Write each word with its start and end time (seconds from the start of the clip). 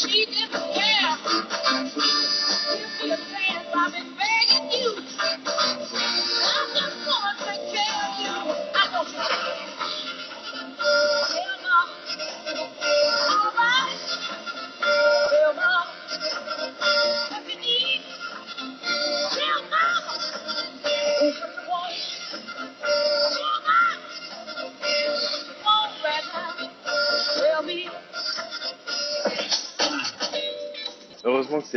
شیر 0.00 0.49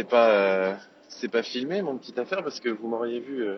c'est 0.03 0.09
pas 0.09 0.29
euh, 0.31 0.75
c'est 1.07 1.31
pas 1.31 1.43
filmé 1.43 1.81
mon 1.81 1.97
petite 1.97 2.19
affaire 2.19 2.43
parce 2.43 2.59
que 2.59 2.67
vous 2.67 2.89
m'auriez 2.89 3.21
vu 3.21 3.43
euh, 3.43 3.57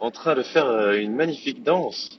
en 0.00 0.10
train 0.10 0.34
de 0.34 0.42
faire 0.42 0.66
euh, 0.66 0.98
une 0.98 1.14
magnifique 1.14 1.62
danse. 1.62 2.18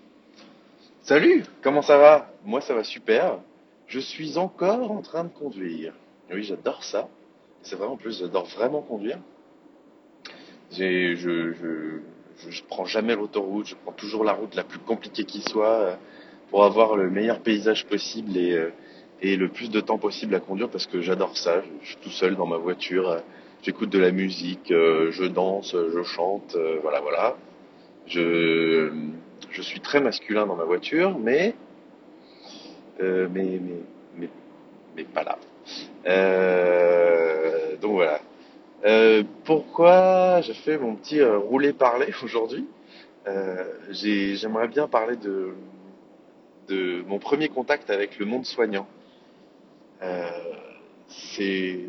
Salut, 1.02 1.44
comment 1.62 1.82
ça 1.82 1.98
va? 1.98 2.32
Moi 2.46 2.62
ça 2.62 2.74
va 2.74 2.86
super. 2.86 3.40
Je 3.88 4.00
suis 4.00 4.38
encore 4.38 4.90
en 4.91 5.02
train 5.02 5.26
de 5.26 5.30
conduire. 5.30 5.94
Oui, 6.32 6.44
j'adore 6.44 6.82
ça. 6.86 7.10
C'est 7.64 7.76
vrai 7.76 7.88
en 7.88 7.98
plus, 7.98 8.20
j'adore 8.20 8.46
vraiment 8.46 8.82
conduire. 8.82 9.20
J'ai 10.72 11.18
je, 11.18 11.52
je, 11.52 11.99
je 12.38 12.52
je 12.52 12.63
prends 12.63 12.86
jamais 12.86 13.16
l'autoroute, 13.16 13.68
je 13.68 13.76
prends 13.76 13.91
toujours 13.91 14.24
la 14.24 14.32
route 14.32 14.55
la 14.55 14.63
plus 14.63 14.80
compliquée 14.80 15.26
qui 15.26 15.41
soit 15.41 15.98
pour 16.52 16.63
avoir 16.63 16.96
le 16.96 17.10
meilleur 17.10 17.41
paysage 17.41 17.86
possible 17.86 18.38
et 18.38 18.70
et 19.22 19.36
le 19.36 19.49
plus 19.49 19.70
de 19.70 19.82
temps 19.82 19.99
possible 19.99 20.34
à 20.34 20.40
conduire 20.40 20.70
parce 20.70 20.88
que 20.88 21.02
j'adore 21.02 21.38
ça. 21.38 21.62
Je, 21.84 21.90
suis 21.90 21.98
tout 21.98 22.10
seul 22.10 22.36
dans 22.36 22.48
ma 22.48 22.58
voiture, 22.58 23.22
j'écoute 23.63 23.89
de 23.89 23.99
la 23.99 24.11
musique, 24.11 24.71
euh, 24.71 25.11
je 25.11 25.23
danse, 25.25 25.71
je 25.76 26.04
chante, 26.04 26.55
euh, 26.55 26.79
voilà, 26.81 26.99
voilà. 27.01 27.35
Je, 28.07 28.91
je 29.51 29.62
suis 29.62 29.79
très 29.81 30.01
masculin 30.01 30.45
dans 30.48 30.55
ma 30.55 30.65
voiture, 30.65 31.18
mais, 31.20 31.55
euh, 33.01 33.27
mais, 33.31 33.59
mais, 33.62 33.81
mais, 34.18 34.29
mais 34.95 35.03
pas 35.05 35.23
là. 35.23 35.37
Euh, 36.07 37.77
donc 37.77 37.93
voilà. 37.93 38.21
Euh, 38.85 39.23
pourquoi 39.45 40.41
j'ai 40.41 40.53
fait 40.55 40.77
mon 40.77 40.96
petit 40.96 41.20
euh, 41.21 41.37
roulé-parler 41.37 42.13
aujourd'hui? 42.23 42.68
J'ai- 43.91 44.35
J'aimerais 44.35 44.68
bien 44.68 44.87
parler 44.87 45.15
de, 45.15 45.53
de 46.68 47.03
mon 47.07 47.20
premier 47.20 47.49
contact 47.49 47.90
avec 47.91 48.18
le 48.18 48.25
monde 48.25 48.46
soignant. 48.46 48.87
C'est, 51.07 51.79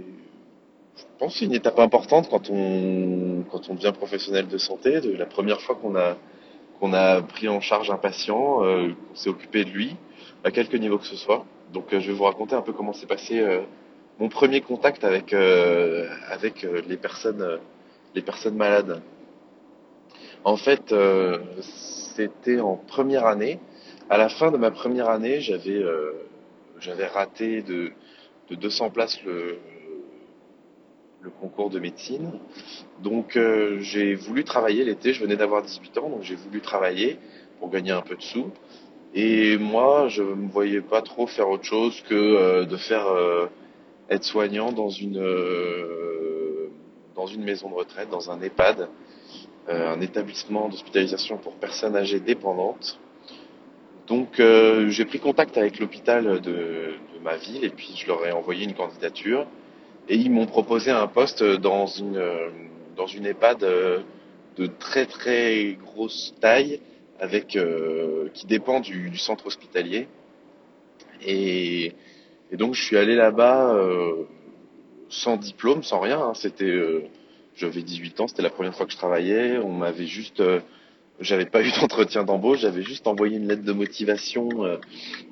pense, 1.23 1.37
c'est 1.37 1.45
une 1.45 1.55
étape 1.55 1.78
importante 1.78 2.28
quand 2.28 2.51
on, 2.51 3.45
quand 3.48 3.70
on 3.70 3.75
devient 3.75 3.92
professionnel 3.97 4.48
de 4.48 4.59
santé, 4.59 5.01
la 5.01 5.25
première 5.25 5.61
fois 5.61 5.77
qu'on 5.77 5.95
a, 5.95 6.17
qu'on 6.81 6.92
a 6.92 7.23
pris 7.23 7.48
en 7.48 7.61
charge 7.61 7.92
un 7.92 7.97
patient, 7.97 8.64
euh, 8.64 8.89
qu'on 8.89 9.14
s'est 9.14 9.31
occupé 9.31 9.64
de 9.64 9.70
lui, 9.70 9.95
à 10.42 10.51
quelque 10.51 10.77
niveau 10.77 10.98
que 10.98 11.06
ce 11.06 11.14
soit. 11.14 11.45
Donc, 11.73 11.92
euh, 11.92 12.01
je 12.01 12.09
vais 12.09 12.12
vous 12.12 12.25
raconter 12.25 12.56
un 12.56 12.61
peu 12.61 12.73
comment 12.73 12.92
s'est 12.92 13.06
passé 13.06 13.39
euh, 13.39 13.61
mon 14.19 14.29
premier 14.29 14.62
contact 14.62 15.05
avec, 15.05 15.33
avec 15.33 16.67
les 16.87 16.97
personnes, 16.97 17.61
les 18.14 18.23
personnes 18.23 18.57
malades. 18.57 19.01
En 20.45 20.57
fait, 20.57 20.95
c'était 21.61 22.61
en 22.61 22.77
première 22.77 23.27
année. 23.27 23.59
À 24.11 24.19
la 24.19 24.29
fin 24.29 24.51
de 24.51 24.59
ma 24.59 24.70
première 24.70 25.09
année, 25.09 25.41
j'avais, 25.41 25.83
j'avais 26.79 27.07
raté 27.07 27.62
de, 27.62 27.92
de 28.51 28.55
200 28.55 28.91
places 28.91 29.19
le, 29.25 29.59
le 31.23 31.31
concours 31.31 31.70
de 31.70 31.78
médecine. 31.78 32.33
Donc 33.03 33.37
euh, 33.37 33.78
j'ai 33.81 34.15
voulu 34.15 34.45
travailler 34.45 34.84
l'été, 34.84 35.12
je 35.12 35.23
venais 35.23 35.37
d'avoir 35.37 35.62
18 35.62 35.98
ans, 35.98 36.09
donc 36.09 36.23
j'ai 36.23 36.34
voulu 36.34 36.61
travailler 36.61 37.19
pour 37.61 37.70
gagner 37.70 37.92
un 37.92 38.02
peu 38.02 38.17
de 38.17 38.23
sous. 38.23 38.51
Et 39.14 39.58
moi, 39.58 40.08
je 40.08 40.23
me 40.23 40.48
voyais 40.48 40.80
pas 40.80 41.02
trop 41.02 41.27
faire 41.27 41.48
autre 41.48 41.64
chose 41.64 42.02
que 42.08 42.14
euh, 42.14 42.64
de 42.64 42.77
faire 42.77 43.07
euh, 43.07 43.47
être 44.11 44.24
soignant 44.24 44.73
dans 44.73 44.89
une 44.89 45.23
dans 47.14 47.27
une 47.27 47.45
maison 47.45 47.68
de 47.68 47.74
retraite, 47.74 48.08
dans 48.11 48.30
un 48.30 48.41
EHPAD, 48.41 48.89
un 49.68 50.01
établissement 50.01 50.70
d'hospitalisation 50.70 51.36
pour 51.36 51.52
personnes 51.55 51.95
âgées 51.95 52.20
dépendantes. 52.20 52.98
Donc 54.07 54.41
j'ai 54.89 55.05
pris 55.05 55.20
contact 55.20 55.57
avec 55.58 55.79
l'hôpital 55.79 56.41
de 56.41 56.95
ma 57.23 57.36
ville 57.36 57.64
et 57.64 57.68
puis 57.68 57.92
je 57.95 58.07
leur 58.07 58.24
ai 58.27 58.33
envoyé 58.33 58.64
une 58.64 58.74
candidature 58.74 59.47
et 60.08 60.17
ils 60.17 60.30
m'ont 60.30 60.46
proposé 60.46 60.90
un 60.90 61.07
poste 61.07 61.42
dans 61.42 61.86
une 61.86 62.17
euh, 62.17 62.48
dans 62.96 63.07
une 63.07 63.27
EHPAD 63.27 63.63
euh, 63.64 64.01
de 64.57 64.67
très 64.67 65.07
très 65.07 65.77
grosse 65.83 66.35
taille 66.40 66.80
avec 67.20 67.57
euh, 67.57 68.29
qui 68.35 68.46
dépend 68.46 68.80
du, 68.80 69.11
du 69.11 69.18
centre 69.18 69.46
hospitalier 69.46 70.08
et, 71.24 71.92
et 72.51 72.57
donc 72.57 72.74
je 72.74 72.83
suis 72.83 72.96
allé 72.96 73.14
là-bas 73.14 73.74
euh, 73.74 74.24
sans 75.08 75.36
diplôme, 75.36 75.83
sans 75.83 76.01
rien. 76.01 76.20
hein. 76.20 76.33
C'était 76.35 76.64
euh, 76.64 77.02
j'avais 77.55 77.83
18 77.83 78.20
ans, 78.20 78.29
c'était 78.29 78.42
la 78.42 78.51
première 78.51 78.74
fois 78.74 78.86
que 78.86 78.92
je 78.92 78.96
travaillais. 78.96 79.58
On 79.58 79.73
m'avait 79.73 80.07
juste 80.07 80.41
euh, 80.41 80.61
j'avais 81.20 81.46
pas 81.46 81.62
eu 81.67 81.70
d'entretien 81.80 82.24
d'embauche, 82.24 82.61
j'avais 82.61 82.83
juste 82.83 83.06
envoyé 83.06 83.36
une 83.36 83.48
lettre 83.48 83.64
de 83.64 83.73
motivation 83.73 84.48
euh, 84.64 84.77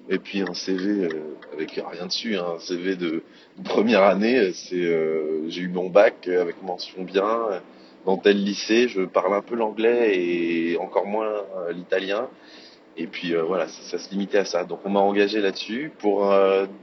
et 0.09 0.19
puis 0.19 0.43
un 0.43 0.55
CV 0.55 1.05
euh, 1.05 1.09
avec 1.53 1.73
rien 1.73 2.07
dessus, 2.07 2.37
hein, 2.37 2.47
un 2.57 2.59
CV 2.59 2.97
de, 2.97 3.23
première 3.65 4.03
année. 4.03 4.39
euh, 4.39 4.53
C'est 4.53 4.77
euh, 4.77 5.49
j'ai 5.49 5.63
eu 5.63 5.69
mon 5.69 5.89
bac 5.89 6.27
euh, 6.29 6.43
avec 6.43 6.63
mention 6.63 7.03
bien 7.03 7.25
euh, 7.27 7.61
dans 8.07 8.17
tel 8.17 8.43
lycée. 8.43 8.89
Je 8.89 9.03
parle 9.03 9.35
un 9.35 9.43
peu 9.43 9.55
l'anglais 9.57 10.19
et 10.19 10.79
encore 10.79 11.07
moins 11.07 11.45
l'italien. 11.71 12.29
Et 12.97 13.07
puis 13.07 13.35
voilà, 13.35 13.69
ça, 13.69 13.83
ça 13.83 13.99
se 13.99 14.11
limitait 14.11 14.39
à 14.39 14.45
ça. 14.45 14.65
Donc 14.65 14.81
on 14.85 14.91
m'a 14.91 15.01
engagé 15.01 15.41
là-dessus 15.41 15.93
pour 15.99 16.27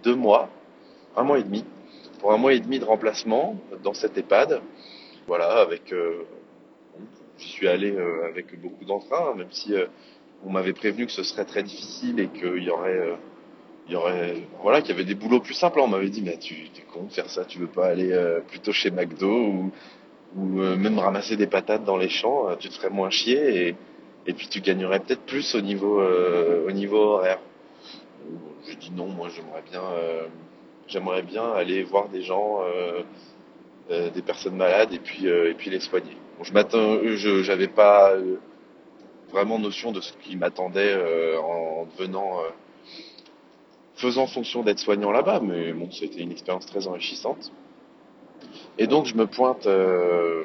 deux 0.04 0.16
mois, 0.16 0.50
un 1.16 1.24
mois 1.24 1.40
et 1.40 1.44
demi, 1.44 1.66
pour 2.20 2.32
un 2.32 2.38
mois 2.38 2.54
et 2.54 2.60
demi 2.60 2.80
de 2.80 2.86
remplacement 2.86 3.56
dans 3.84 3.94
cette 3.94 4.18
EHPAD. 4.18 4.62
Voilà, 5.28 5.60
avec 5.60 5.92
J'y 7.40 7.50
suis 7.50 7.68
allé 7.68 7.92
euh, 7.92 8.28
avec 8.28 8.60
beaucoup 8.60 8.86
d'entrain, 8.86 9.36
même 9.36 9.52
si 9.52 9.74
euh, 9.76 9.86
on 10.46 10.50
m'avait 10.50 10.74
prévenu 10.74 11.06
que 11.06 11.12
ce 11.12 11.24
serait 11.24 11.46
très 11.46 11.62
difficile 11.64 12.20
et 12.20 12.28
qu'il 12.28 12.64
y 12.64 12.70
aurait, 12.70 12.98
euh, 12.98 13.16
il 13.88 13.94
y 13.94 13.96
aurait, 13.96 14.36
voilà, 14.64 14.82
qu'il 14.82 14.92
y 14.92 14.94
avait 14.94 15.06
des 15.06 15.16
boulots 15.16 15.40
plus 15.40 15.54
simples. 15.54 15.80
On 15.80 15.88
m'avait 15.88 16.10
dit, 16.10 16.22
mais 16.24 16.38
tu 16.38 16.56
es 16.56 16.82
con 16.92 17.04
de 17.04 17.12
faire 17.14 17.30
ça, 17.30 17.46
tu 17.46 17.60
veux 17.60 17.68
pas 17.68 17.88
aller 17.88 18.12
plutôt 18.48 18.72
chez 18.72 18.90
McDo 18.92 19.30
ou, 19.30 19.72
ou 20.36 20.46
même 20.46 20.98
ramasser 21.00 21.38
des 21.38 21.48
patates 21.48 21.86
dans 21.86 21.98
les 21.98 22.10
champs, 22.10 22.56
tu 22.60 22.70
te 22.70 22.74
ferais 22.74 22.90
moins 22.90 23.10
chier 23.10 23.68
et, 23.68 23.76
et 24.26 24.34
puis 24.34 24.48
tu 24.48 24.60
gagnerais 24.62 25.00
peut-être 25.00 25.22
plus 25.26 25.56
au 25.56 25.62
niveau, 25.62 26.02
au 26.02 26.72
niveau 26.72 26.98
horaire. 26.98 27.40
J'ai 28.68 28.76
dit 28.76 28.92
non, 28.92 29.08
moi 29.08 29.30
j'aimerais 29.34 29.64
bien, 29.72 29.84
j'aimerais 30.88 31.22
bien 31.22 31.50
aller 31.54 31.84
voir 31.84 32.10
des 32.10 32.24
gens, 32.24 32.60
des 33.90 34.22
personnes 34.22 34.56
malades 34.56 34.94
et 34.94 35.00
puis, 35.00 35.28
euh, 35.28 35.50
et 35.50 35.54
puis 35.54 35.70
les 35.70 35.80
soigner. 35.80 36.18
Je 36.42 36.52
je 37.16 37.44
j'avais 37.44 37.68
pas 37.68 38.12
euh, 38.12 38.36
vraiment 39.32 39.60
notion 39.60 39.92
de 39.92 40.02
ce 40.02 40.14
qui 40.24 40.36
m'attendait 40.36 40.94
euh, 40.94 41.40
en 41.40 41.86
devenant, 41.86 42.40
euh, 42.40 42.50
faisant 43.96 44.28
fonction 44.28 44.64
d'être 44.64 44.80
soignant 44.80 45.12
là-bas, 45.12 45.40
mais 45.42 45.74
bon, 45.74 45.90
c'était 45.92 46.22
une 46.22 46.32
expérience 46.32 46.66
très 46.66 46.88
enrichissante. 46.88 47.52
Et 48.78 48.88
donc 48.88 49.06
je 49.06 49.16
me 49.16 49.26
pointe, 49.26 49.66
euh, 49.68 50.44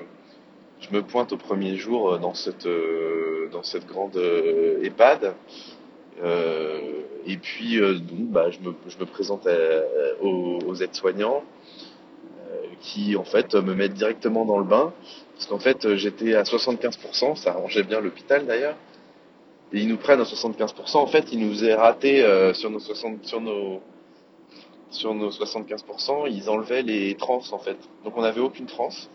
je 0.81 0.95
me 0.95 1.03
pointe 1.03 1.33
au 1.33 1.37
premier 1.37 1.77
jour 1.77 2.15
euh, 2.15 2.19
dans 2.19 2.35
cette, 2.35 2.67
euh, 2.67 3.49
dans 3.53 3.63
cette 3.63 3.87
grande 3.87 4.17
euh, 4.17 4.83
EHPAD. 4.83 5.35
Euh, 6.23 6.79
et 7.27 7.37
puis 7.37 7.81
euh, 7.81 7.95
donc, 7.95 8.31
bah, 8.31 8.51
je, 8.51 8.61
me, 8.61 8.75
je 8.87 8.99
me 8.99 9.07
présente 9.07 9.47
aux, 10.21 10.75
aides-soignants 10.75 11.43
euh, 11.43 11.62
qui 12.83 13.17
en 13.17 13.25
fait 13.25 13.55
me 13.55 13.75
mettent 13.75 13.95
directement 13.95 14.45
dans 14.45 14.59
le 14.59 14.65
bain 14.65 14.93
parce 15.35 15.47
qu'en 15.47 15.59
fait 15.59 15.85
euh, 15.85 15.97
j'étais 15.97 16.35
à 16.35 16.43
75%, 16.43 17.37
ça 17.37 17.51
arrangeait 17.51 17.85
bien 17.85 18.01
l'hôpital 18.01 18.47
d'ailleurs. 18.47 18.77
Et 19.73 19.81
ils 19.81 19.89
nous 19.89 19.97
prennent 19.97 20.21
à 20.21 20.25
75%. 20.25 20.99
En 20.99 21.07
fait, 21.07 21.33
ils 21.33 21.39
nous 21.39 21.51
faisaient 21.55 21.75
rater 21.75 22.23
euh, 22.23 22.53
sur 22.53 22.69
nos 22.69 22.79
60, 22.79 23.25
sur 23.25 23.41
nos 23.41 23.81
sur 24.93 25.15
nos 25.15 25.31
75%, 25.31 26.31
ils 26.31 26.51
enlevaient 26.51 26.83
les 26.83 27.15
trans 27.15 27.41
en 27.51 27.59
fait. 27.59 27.79
Donc 28.05 28.17
on 28.17 28.23
n'avait 28.23 28.41
aucune 28.41 28.67
transe. 28.67 29.09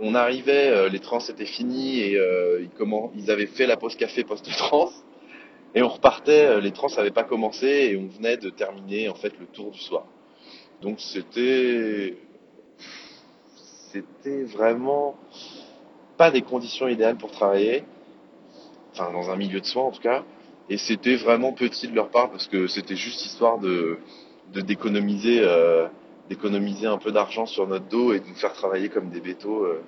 On 0.00 0.14
arrivait, 0.14 0.68
euh, 0.68 0.88
les 0.88 1.00
trans 1.00 1.18
étaient 1.18 1.46
finis 1.46 2.00
et 2.00 2.16
euh, 2.16 2.60
ils, 2.62 2.68
comment, 2.76 3.10
ils 3.16 3.30
avaient 3.30 3.46
fait 3.46 3.66
la 3.66 3.76
pause 3.76 3.96
café 3.96 4.22
post-trans. 4.22 4.90
Et 5.74 5.82
on 5.82 5.88
repartait, 5.88 6.46
euh, 6.46 6.60
les 6.60 6.70
trans 6.70 6.88
n'avaient 6.96 7.10
pas 7.10 7.24
commencé 7.24 7.66
et 7.66 7.96
on 7.96 8.06
venait 8.06 8.36
de 8.36 8.50
terminer 8.50 9.08
en 9.08 9.14
fait 9.14 9.32
le 9.40 9.46
tour 9.46 9.70
du 9.70 9.78
soir. 9.78 10.04
Donc 10.82 11.00
c'était 11.00 12.16
c'était 13.92 14.42
vraiment 14.44 15.16
pas 16.16 16.30
des 16.30 16.42
conditions 16.42 16.88
idéales 16.88 17.16
pour 17.16 17.30
travailler, 17.30 17.84
enfin 18.92 19.12
dans 19.12 19.30
un 19.30 19.36
milieu 19.36 19.60
de 19.60 19.66
soins 19.66 19.84
en 19.84 19.90
tout 19.90 20.02
cas, 20.02 20.24
et 20.68 20.76
c'était 20.76 21.16
vraiment 21.16 21.52
petit 21.52 21.88
de 21.88 21.94
leur 21.94 22.08
part 22.10 22.30
parce 22.30 22.46
que 22.46 22.66
c'était 22.66 22.96
juste 22.96 23.24
histoire 23.24 23.58
de, 23.58 23.98
d'économiser 24.52 25.40
euh, 25.42 25.88
d'économiser 26.28 26.86
un 26.86 26.98
peu 26.98 27.10
d'argent 27.12 27.46
sur 27.46 27.66
notre 27.66 27.86
dos 27.86 28.12
et 28.12 28.20
de 28.20 28.26
nous 28.26 28.34
faire 28.34 28.52
travailler 28.52 28.88
comme 28.90 29.08
des 29.10 29.20
bétos 29.20 29.64
euh, 29.64 29.82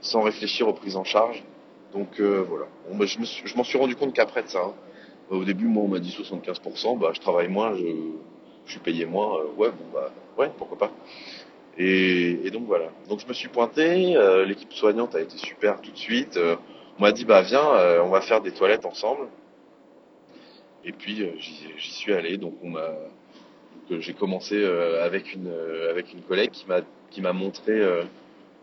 sans 0.00 0.22
réfléchir 0.22 0.68
aux 0.68 0.74
prises 0.74 0.96
en 0.96 1.04
charge. 1.04 1.42
Donc 1.94 2.20
euh, 2.20 2.44
voilà. 2.48 2.66
Bah, 2.92 3.06
je, 3.06 3.56
m'en 3.56 3.64
suis 3.64 3.78
rendu 3.78 3.96
compte 3.96 4.12
qu'après 4.12 4.42
de 4.42 4.48
ça. 4.48 4.60
hein. 4.64 4.74
Au 5.30 5.44
début, 5.44 5.66
moi, 5.66 5.82
on 5.84 5.88
m'a 5.88 5.98
dit 5.98 6.10
75%, 6.10 6.98
bah, 6.98 7.10
je 7.14 7.20
travaille 7.20 7.48
moins, 7.48 7.74
je, 7.74 7.84
je 8.66 8.70
suis 8.70 8.80
payé 8.80 9.06
moins. 9.06 9.38
ouais, 9.56 9.70
bon, 9.70 9.84
bah, 9.92 10.10
ouais, 10.38 10.50
pourquoi 10.56 10.78
pas. 10.78 10.92
Et, 11.78 12.40
et 12.46 12.50
donc 12.50 12.64
voilà. 12.66 12.86
Donc 13.08 13.20
je 13.20 13.26
me 13.26 13.32
suis 13.34 13.48
pointé, 13.48 14.16
euh, 14.16 14.44
l'équipe 14.44 14.72
soignante 14.72 15.14
a 15.14 15.20
été 15.20 15.36
super 15.36 15.80
tout 15.80 15.90
de 15.90 15.96
suite. 15.98 16.36
euh, 16.36 16.56
on 16.98 17.02
m'a 17.02 17.12
dit, 17.12 17.26
bah 17.26 17.42
viens, 17.42 17.68
euh, 17.74 18.00
on 18.02 18.08
va 18.08 18.22
faire 18.22 18.40
des 18.40 18.52
toilettes 18.52 18.86
ensemble. 18.86 19.28
Et 20.84 20.92
puis 20.92 21.22
euh, 21.22 21.32
j'y 21.38 21.90
suis 21.92 22.12
allé, 22.14 22.38
donc 22.38 22.54
on 22.62 22.70
m'a 22.70 22.80
euh, 23.90 24.00
j'ai 24.00 24.14
commencé 24.14 24.54
euh, 24.56 25.04
avec 25.04 25.34
une 25.34 25.52
avec 25.90 26.12
une 26.12 26.22
collègue 26.22 26.50
qui 26.50 26.66
m'a 26.66 26.80
qui 27.10 27.20
m'a 27.20 27.32
montré 27.32 27.80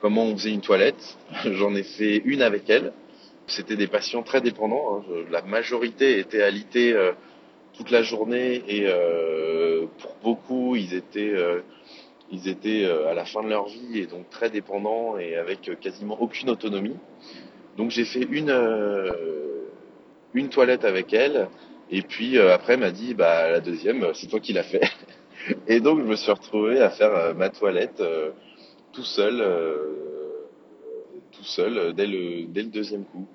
comment 0.02 0.24
on 0.26 0.36
faisait 0.36 0.52
une 0.52 0.62
toilette. 0.62 1.18
J'en 1.46 1.76
ai 1.76 1.84
fait 1.84 2.18
une 2.26 2.42
avec 2.42 2.70
elle. 2.70 2.94
C'était 3.48 3.76
des 3.76 3.88
patients 3.88 4.24
très 4.24 4.42
dépendants. 4.42 4.98
hein. 5.00 5.04
La 5.30 5.42
majorité 5.42 6.18
était 6.20 6.42
alité 6.42 6.94
euh, 6.94 7.12
toute 7.78 7.92
la 7.92 8.02
journée 8.04 8.64
et 8.68 8.86
pour 10.00 10.16
beaucoup 10.24 10.76
ils 10.76 10.94
étaient 10.94 11.34
ils 12.34 12.48
étaient 12.48 12.84
euh, 12.86 13.10
à 13.10 13.14
la 13.14 13.26
fin 13.26 13.44
de 13.44 13.48
leur 13.48 13.68
vie 13.68 14.00
et 14.00 14.08
donc 14.08 14.28
très 14.30 14.50
dépendants 14.50 15.18
et 15.20 15.36
avec 15.36 15.70
euh, 15.70 15.76
quasiment 15.76 16.20
aucune 16.20 16.50
autonomie. 16.50 16.98
Donc 17.78 17.92
j'ai 17.92 18.06
fait 18.06 18.24
une 18.24 18.50
euh, 18.50 19.12
une 20.34 20.50
toilette 20.50 20.84
avec 20.84 21.14
elle 21.14 21.48
et 21.92 22.02
puis 22.02 22.40
après 22.40 22.74
elle 22.74 22.80
m'a 22.80 22.92
dit 22.92 23.14
bah 23.14 23.52
la 23.52 23.60
deuxième 23.60 24.14
c'est 24.16 24.28
toi 24.28 24.40
qui 24.40 24.52
l'as 24.54 24.64
fait. 24.64 24.82
Et 25.68 25.82
donc 25.82 26.00
je 26.00 26.06
me 26.06 26.16
suis 26.16 26.32
retrouvé 26.32 26.80
à 26.80 26.90
faire 26.90 27.36
ma 27.36 27.50
toilette 27.50 28.02
tout 28.94 29.04
seul 29.04 29.44
tout 31.34 31.44
seul 31.44 31.94
dès 31.94 32.08
le 32.08 32.46
dès 32.46 32.62
le 32.62 32.70
deuxième 32.70 33.04
coup. 33.04 33.28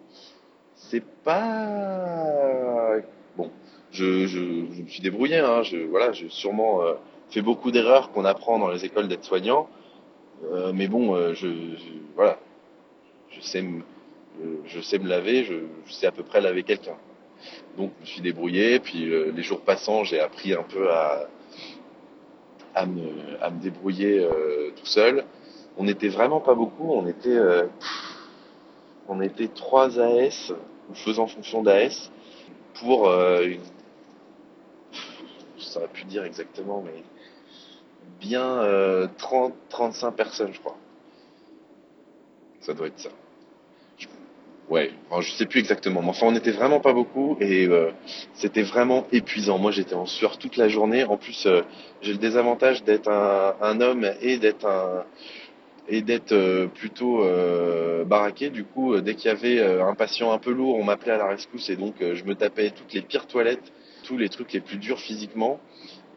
C'est 0.74 1.04
pas 1.22 2.94
bon. 3.36 3.50
Je, 3.90 4.26
je, 4.26 4.38
je 4.72 4.82
me 4.82 4.88
suis 4.88 5.02
débrouillé. 5.02 5.38
Hein. 5.38 5.62
Je, 5.64 5.76
voilà, 5.84 6.12
j'ai 6.12 6.30
sûrement 6.30 6.80
fait 7.30 7.42
beaucoup 7.42 7.70
d'erreurs 7.70 8.10
qu'on 8.12 8.24
apprend 8.24 8.58
dans 8.58 8.68
les 8.68 8.84
écoles 8.84 9.08
d'aides-soignants. 9.08 9.68
Euh, 10.52 10.72
mais 10.72 10.88
bon, 10.88 11.14
euh, 11.14 11.34
je, 11.34 11.48
voilà, 12.14 12.38
je 13.30 13.40
sais 13.40 13.62
me, 13.62 13.82
je, 14.40 14.48
je 14.66 14.80
sais 14.80 14.98
me 14.98 15.08
laver. 15.08 15.44
Je, 15.44 15.54
sais 15.92 16.06
à 16.06 16.12
peu 16.12 16.22
près 16.22 16.40
laver 16.40 16.62
quelqu'un. 16.62 16.96
Donc 17.76 17.92
je 17.98 18.00
me 18.02 18.06
suis 18.06 18.20
débrouillé. 18.20 18.78
Puis 18.80 19.12
euh, 19.12 19.32
les 19.34 19.42
jours 19.42 19.60
passant, 19.60 20.04
j'ai 20.04 20.20
appris 20.20 20.54
un 20.54 20.62
peu 20.62 20.90
à 20.90 21.28
à 22.74 22.86
me, 22.86 23.42
à 23.42 23.50
me 23.50 23.60
débrouiller 23.60 24.20
euh, 24.20 24.70
tout 24.76 24.86
seul. 24.86 25.24
On 25.76 25.84
n'était 25.84 26.08
vraiment 26.08 26.40
pas 26.40 26.54
beaucoup. 26.54 26.92
On 26.92 27.06
était 27.06 27.28
euh, 27.36 27.66
on 29.08 29.20
était 29.20 29.48
trois 29.48 29.98
AS 29.98 30.52
ou 30.90 30.94
faisant 30.94 31.26
fonction 31.26 31.62
d'AS 31.62 32.10
pour 32.74 33.08
euh, 33.08 33.42
une 33.46 33.60
je 35.58 35.64
saurais 35.64 35.88
plus 35.88 36.04
dire 36.04 36.24
exactement, 36.24 36.82
mais 36.84 37.02
bien 38.20 38.44
euh, 38.62 39.06
30, 39.18 39.54
35 39.68 40.12
personnes, 40.12 40.52
je 40.52 40.60
crois. 40.60 40.76
Ça 42.60 42.74
doit 42.74 42.88
être 42.88 42.98
ça. 42.98 43.10
Ouais, 44.68 44.90
enfin, 45.08 45.22
je 45.22 45.30
sais 45.32 45.46
plus 45.46 45.60
exactement, 45.60 46.02
mais 46.02 46.10
enfin 46.10 46.26
on 46.26 46.32
n'était 46.32 46.50
vraiment 46.50 46.78
pas 46.78 46.92
beaucoup 46.92 47.38
et 47.40 47.66
euh, 47.66 47.90
c'était 48.34 48.62
vraiment 48.62 49.06
épuisant. 49.12 49.56
Moi 49.56 49.70
j'étais 49.70 49.94
en 49.94 50.04
sueur 50.04 50.36
toute 50.36 50.58
la 50.58 50.68
journée. 50.68 51.04
En 51.04 51.16
plus 51.16 51.46
euh, 51.46 51.62
j'ai 52.02 52.12
le 52.12 52.18
désavantage 52.18 52.84
d'être 52.84 53.08
un, 53.08 53.54
un 53.62 53.80
homme 53.80 54.06
et 54.20 54.36
d'être 54.36 54.66
un 54.66 55.04
et 55.88 56.02
d'être 56.02 56.32
euh, 56.32 56.66
plutôt 56.66 57.24
euh, 57.24 58.04
baraqué. 58.04 58.50
Du 58.50 58.64
coup, 58.64 58.92
euh, 58.92 59.00
dès 59.00 59.14
qu'il 59.14 59.28
y 59.28 59.32
avait 59.32 59.58
euh, 59.58 59.86
un 59.86 59.94
patient 59.94 60.32
un 60.32 60.38
peu 60.38 60.52
lourd, 60.52 60.76
on 60.76 60.84
m'appelait 60.84 61.12
à 61.12 61.16
la 61.16 61.28
rescousse 61.28 61.70
et 61.70 61.76
donc 61.76 62.02
euh, 62.02 62.14
je 62.14 62.24
me 62.24 62.34
tapais 62.34 62.70
toutes 62.70 62.92
les 62.92 63.00
pires 63.00 63.26
toilettes, 63.26 63.72
tous 64.04 64.18
les 64.18 64.28
trucs 64.28 64.52
les 64.52 64.60
plus 64.60 64.76
durs 64.76 65.00
physiquement. 65.00 65.60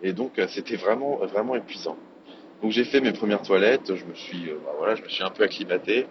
Et 0.04 0.14
donc 0.14 0.40
euh, 0.40 0.48
c'était 0.50 0.76
vraiment 0.76 1.18
vraiment 1.18 1.56
épuisant. 1.56 1.98
Donc 2.62 2.72
j'ai 2.72 2.84
fait 2.84 3.02
mes 3.02 3.12
premières 3.12 3.42
toilettes, 3.42 3.96
je 3.96 4.06
me 4.06 4.14
suis 4.14 4.50
euh, 4.50 4.58
bah, 4.64 4.72
voilà, 4.78 4.96
je 4.96 5.04
me 5.04 5.10
suis 5.10 5.24
un 5.24 5.30
peu 5.30 5.44
acclimaté. 5.44 6.08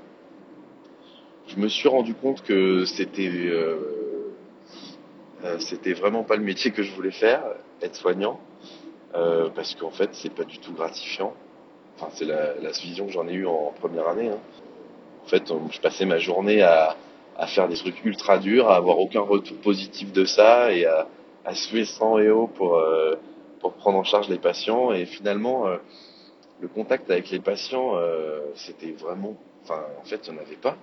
Je 1.48 1.56
me 1.56 1.68
suis 1.68 1.88
rendu 1.88 2.14
compte 2.14 2.42
que 2.42 2.84
c'était 2.84 3.28
euh, 3.28 3.76
c'était 5.58 5.94
vraiment 5.94 6.22
pas 6.22 6.36
le 6.36 6.44
métier 6.44 6.70
que 6.70 6.82
je 6.82 6.92
voulais 6.92 7.10
faire, 7.10 7.42
être 7.82 7.96
soignant, 7.96 8.38
parce 9.12 9.74
qu'en 9.74 9.90
fait 9.90 10.10
c'est 10.12 10.32
pas 10.32 10.44
du 10.44 10.58
tout 10.58 10.72
gratifiant. 10.72 11.32
Enfin 11.96 12.10
c'est 12.14 12.26
la, 12.26 12.70
vision 12.82 13.06
que 13.06 13.12
j'en 13.12 13.26
ai 13.26 13.32
eue 13.32 13.46
en 13.46 13.72
première 13.80 14.06
année. 14.08 14.28
hein. 14.28 14.38
En 15.24 15.28
fait, 15.28 15.52
je 15.70 15.80
passais 15.80 16.06
ma 16.06 16.18
journée 16.18 16.62
à, 16.62 16.96
à 17.36 17.46
faire 17.46 17.68
des 17.68 17.76
trucs 17.76 18.04
ultra 18.04 18.38
durs, 18.38 18.68
à 18.68 18.76
avoir 18.76 18.98
aucun 18.98 19.20
retour 19.20 19.56
positif 19.58 20.12
de 20.12 20.24
ça 20.24 20.72
et 20.72 20.86
à, 20.86 21.08
à 21.44 21.54
suer 21.54 21.84
sang 21.84 22.18
et 22.18 22.30
eau 22.30 22.46
pour, 22.46 22.80
pour 23.60 23.74
prendre 23.74 23.98
en 23.98 24.04
charge 24.04 24.28
les 24.28 24.38
patients. 24.38 24.92
Et 24.92 25.06
finalement, 25.06 25.66
euh, 25.66 25.76
le 26.60 26.68
contact 26.68 27.10
avec 27.10 27.30
les 27.30 27.40
patients, 27.40 27.92
euh, 27.94 28.40
c'était 28.54 28.92
vraiment, 28.92 29.36
enfin, 29.62 29.82
en 30.00 30.04
fait, 30.04 30.26
il 30.26 30.32
n'y 30.32 30.38
en 30.38 30.42
avait 30.42 30.56
pas. 30.56 30.76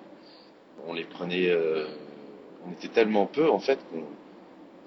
On 0.88 0.94
les 0.94 1.04
prenait, 1.04 1.50
euh, 1.50 1.88
on 2.66 2.72
était 2.72 2.88
tellement 2.88 3.26
peu 3.26 3.50
en 3.50 3.60
fait 3.60 3.80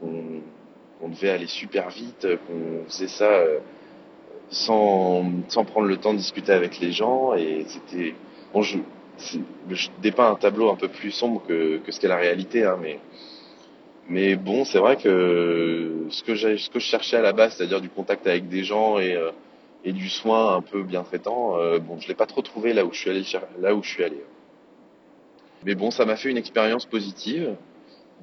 qu'on 0.01 1.09
devait 1.09 1.31
aller 1.31 1.47
super 1.47 1.91
vite, 1.91 2.27
qu'on 2.47 2.85
faisait 2.87 3.09
ça 3.09 3.43
sans, 4.51 5.25
sans 5.49 5.65
prendre 5.65 5.87
le 5.87 5.97
temps 5.97 6.13
de 6.13 6.19
discuter 6.19 6.53
avec 6.53 6.79
les 6.79 6.93
gens. 6.93 7.35
Et 7.35 7.65
c'était, 7.67 8.15
bon, 8.53 8.63
je, 8.63 8.79
je 9.69 9.89
dépeins 10.01 10.31
un 10.31 10.37
tableau 10.37 10.71
un 10.71 10.77
peu 10.77 10.89
plus 10.89 11.11
sombre 11.11 11.43
que, 11.47 11.79
que 11.79 11.91
ce 11.91 12.01
qu'est 12.01 12.09
la 12.09 12.17
réalité, 12.17 12.65
hein, 12.65 12.79
mais, 12.81 13.01
mais 14.11 14.35
bon, 14.35 14.65
c'est 14.65 14.79
vrai 14.79 14.97
que 14.97 16.07
ce 16.11 16.25
que, 16.25 16.35
je 16.35 16.79
cherchais 16.81 17.17
à 17.17 17.23
la 17.23 17.33
base, 17.33 17.55
c'est-à-dire 17.55 17.81
du 17.81 17.89
contact 17.89 18.27
avec 18.27 18.49
des 18.49 18.65
gens 18.65 18.99
et, 18.99 19.15
euh, 19.15 19.31
du 19.85 20.09
soin 20.09 20.57
un 20.57 20.63
peu 20.63 20.83
bien 20.83 21.05
traitant, 21.05 21.57
euh, 21.59 21.79
bon, 21.79 22.01
je 22.01 22.09
l'ai 22.09 22.15
pas 22.15 22.27
trop 22.27 22.43
trouvé 22.43 22.73
là 22.73 22.85
où 22.85 22.93
je 22.93 22.99
suis 22.99 23.11
allé, 23.11 23.23
là 23.61 23.73
où 23.73 23.85
je 23.85 23.89
suis 23.89 24.03
allé. 24.03 24.21
Mais 25.65 25.77
bon, 25.77 25.93
ça 25.93 26.05
m'a 26.07 26.17
fait 26.17 26.29
une 26.29 26.39
expérience 26.39 26.87
positive 26.87 27.55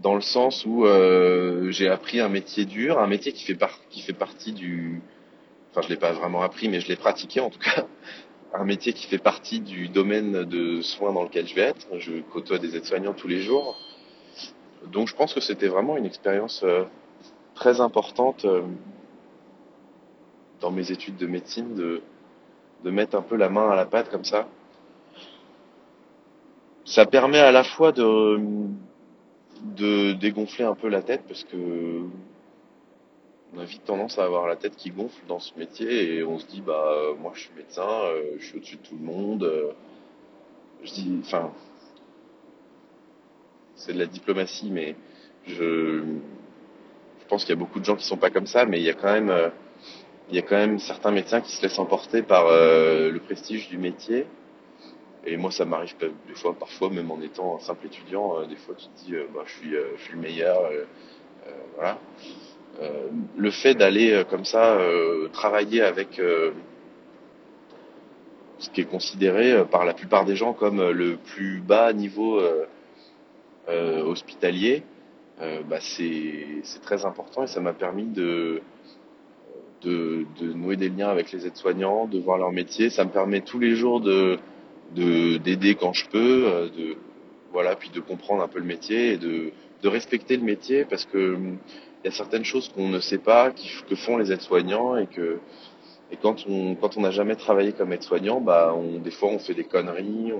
dans 0.03 0.13
le 0.13 0.21
sens 0.21 0.65
où 0.65 0.85
euh, 0.85 1.71
j'ai 1.71 1.87
appris 1.87 2.19
un 2.19 2.29
métier 2.29 2.65
dur, 2.65 2.99
un 2.99 3.07
métier 3.07 3.31
qui 3.31 3.45
fait, 3.45 3.55
par- 3.55 3.79
qui 3.89 4.01
fait 4.01 4.13
partie 4.13 4.51
du... 4.51 5.01
Enfin, 5.71 5.81
je 5.83 5.89
l'ai 5.89 5.97
pas 5.97 6.11
vraiment 6.11 6.41
appris, 6.41 6.67
mais 6.67 6.81
je 6.81 6.89
l'ai 6.89 6.97
pratiqué 6.97 7.39
en 7.39 7.49
tout 7.49 7.59
cas. 7.59 7.85
Un 8.53 8.65
métier 8.65 8.91
qui 8.91 9.07
fait 9.07 9.17
partie 9.17 9.61
du 9.61 9.87
domaine 9.87 10.43
de 10.43 10.81
soins 10.81 11.13
dans 11.13 11.23
lequel 11.23 11.47
je 11.47 11.55
vais 11.55 11.61
être. 11.61 11.87
Je 11.97 12.21
côtoie 12.33 12.57
des 12.57 12.75
aides-soignants 12.75 13.13
tous 13.13 13.27
les 13.27 13.41
jours. 13.41 13.77
Donc 14.91 15.07
je 15.07 15.15
pense 15.15 15.33
que 15.33 15.41
c'était 15.41 15.67
vraiment 15.67 15.97
une 15.97 16.05
expérience 16.05 16.61
euh, 16.63 16.83
très 17.55 17.81
importante 17.81 18.45
euh, 18.45 18.61
dans 20.61 20.71
mes 20.71 20.91
études 20.91 21.17
de 21.17 21.27
médecine 21.27 21.75
de, 21.75 22.01
de 22.83 22.91
mettre 22.91 23.15
un 23.15 23.21
peu 23.21 23.35
la 23.35 23.49
main 23.49 23.69
à 23.69 23.75
la 23.75 23.85
pâte 23.85 24.09
comme 24.09 24.23
ça. 24.23 24.47
Ça 26.85 27.05
permet 27.05 27.39
à 27.39 27.51
la 27.51 27.63
fois 27.63 27.91
de, 27.91 28.39
de 29.75 30.13
dégonfler 30.13 30.63
un 30.63 30.75
peu 30.75 30.87
la 30.87 31.01
tête 31.01 31.23
parce 31.27 31.43
que 31.43 32.03
on 33.53 33.59
a 33.59 33.65
vite 33.65 33.83
tendance 33.85 34.19
à 34.19 34.25
avoir 34.25 34.47
la 34.47 34.55
tête 34.55 34.75
qui 34.75 34.91
gonfle 34.91 35.25
dans 35.27 35.39
ce 35.39 35.57
métier 35.57 36.15
et 36.15 36.23
on 36.23 36.37
se 36.37 36.45
dit 36.47 36.61
bah 36.61 36.93
moi 37.19 37.31
je 37.35 37.41
suis 37.41 37.51
médecin, 37.55 37.87
euh, 37.87 38.35
je 38.39 38.45
suis 38.45 38.57
au-dessus 38.57 38.77
de 38.77 38.87
tout 38.87 38.95
le 38.97 39.05
monde. 39.05 39.73
je 40.83 40.93
dis 40.93 41.19
enfin 41.21 41.51
c'est 43.77 43.93
de 43.93 43.99
la 43.99 44.05
diplomatie 44.05 44.69
mais 44.71 44.95
je 45.47 46.03
je 47.21 47.29
pense 47.29 47.43
qu'il 47.43 47.53
y 47.55 47.57
a 47.57 47.59
beaucoup 47.59 47.79
de 47.79 47.85
gens 47.85 47.95
qui 47.95 48.05
sont 48.05 48.17
pas 48.17 48.29
comme 48.29 48.47
ça 48.47 48.65
mais 48.65 48.79
il 48.79 48.83
y 48.83 48.89
a 48.89 48.93
quand 48.93 49.11
même 49.11 49.29
euh, 49.29 49.49
il 50.29 50.35
y 50.35 50.39
a 50.39 50.41
quand 50.41 50.57
même 50.57 50.79
certains 50.79 51.11
médecins 51.11 51.39
qui 51.39 51.51
se 51.55 51.61
laissent 51.61 51.79
emporter 51.79 52.21
par 52.21 52.47
euh, 52.47 53.09
le 53.11 53.19
prestige 53.19 53.69
du 53.69 53.77
métier. 53.77 54.25
Et 55.25 55.37
moi 55.37 55.51
ça 55.51 55.63
m'arrive 55.63 55.95
des 55.99 56.33
fois 56.35 56.53
parfois 56.53 56.89
même 56.89 57.11
en 57.11 57.21
étant 57.21 57.55
un 57.55 57.59
simple 57.59 57.85
étudiant 57.85 58.39
euh, 58.39 58.45
des 58.45 58.55
fois 58.55 58.75
tu 58.75 58.87
te 58.87 59.05
dis 59.05 59.13
bah 59.33 59.43
je 59.45 59.51
suis 59.53 59.71
je 59.71 60.03
suis 60.03 60.13
le 60.13 60.19
meilleur 60.19 60.57
voilà. 61.75 61.97
Le 63.37 63.51
fait 63.51 63.73
d'aller 63.73 64.23
comme 64.29 64.45
ça 64.45 64.77
travailler 65.33 65.81
avec 65.81 66.21
ce 68.59 68.69
qui 68.69 68.81
est 68.81 68.89
considéré 68.89 69.65
par 69.65 69.85
la 69.85 69.93
plupart 69.93 70.25
des 70.25 70.35
gens 70.35 70.53
comme 70.53 70.91
le 70.91 71.17
plus 71.17 71.59
bas 71.59 71.91
niveau 71.93 72.41
euh, 73.69 74.01
hospitalier, 74.03 74.83
euh, 75.41 75.61
bah, 75.69 75.79
c'est 75.81 76.81
très 76.81 77.05
important 77.05 77.43
et 77.43 77.47
ça 77.47 77.59
m'a 77.59 77.73
permis 77.73 78.05
de, 78.05 78.61
nouer 80.41 80.75
des 80.77 80.89
liens 80.89 81.09
avec 81.09 81.31
les 81.31 81.45
aides-soignants, 81.45 82.07
de 82.07 82.19
voir 82.19 82.37
leur 82.37 82.51
métier. 82.51 82.89
Ça 82.89 83.05
me 83.05 83.09
permet 83.09 83.41
tous 83.41 83.59
les 83.59 83.75
jours 83.75 84.01
de 84.01 84.39
de- 84.95 85.37
d'aider 85.37 85.75
quand 85.75 85.91
je 85.93 86.07
peux, 86.09 86.45
euh, 86.47 86.69
de 86.69 86.95
voilà, 87.51 87.75
puis 87.75 87.89
de 87.89 87.99
comprendre 87.99 88.41
un 88.43 88.47
peu 88.47 88.59
le 88.59 88.65
métier 88.65 89.13
et 89.13 89.17
de, 89.17 89.51
respecter 89.83 90.35
le 90.37 90.43
métier 90.43 90.85
parce 90.85 91.05
que 91.05 91.37
il 91.37 92.05
y 92.05 92.07
a 92.09 92.11
certaines 92.11 92.43
choses 92.43 92.69
qu'on 92.69 92.89
ne 92.89 92.99
sait 92.99 93.19
pas, 93.19 93.51
que 93.89 93.95
font 93.95 94.17
les 94.17 94.31
aides-soignants 94.33 94.97
et 94.97 95.07
quand 96.21 96.45
on 96.47 96.75
quand 96.75 96.97
on 96.97 97.01
n'a 97.01 97.11
jamais 97.11 97.35
travaillé 97.35 97.71
comme 97.73 97.93
aide-soignant, 97.93 98.41
bah 98.41 98.75
des 99.03 99.11
fois 99.11 99.29
on 99.29 99.39
fait 99.39 99.53
des 99.53 99.63
conneries, 99.63 100.33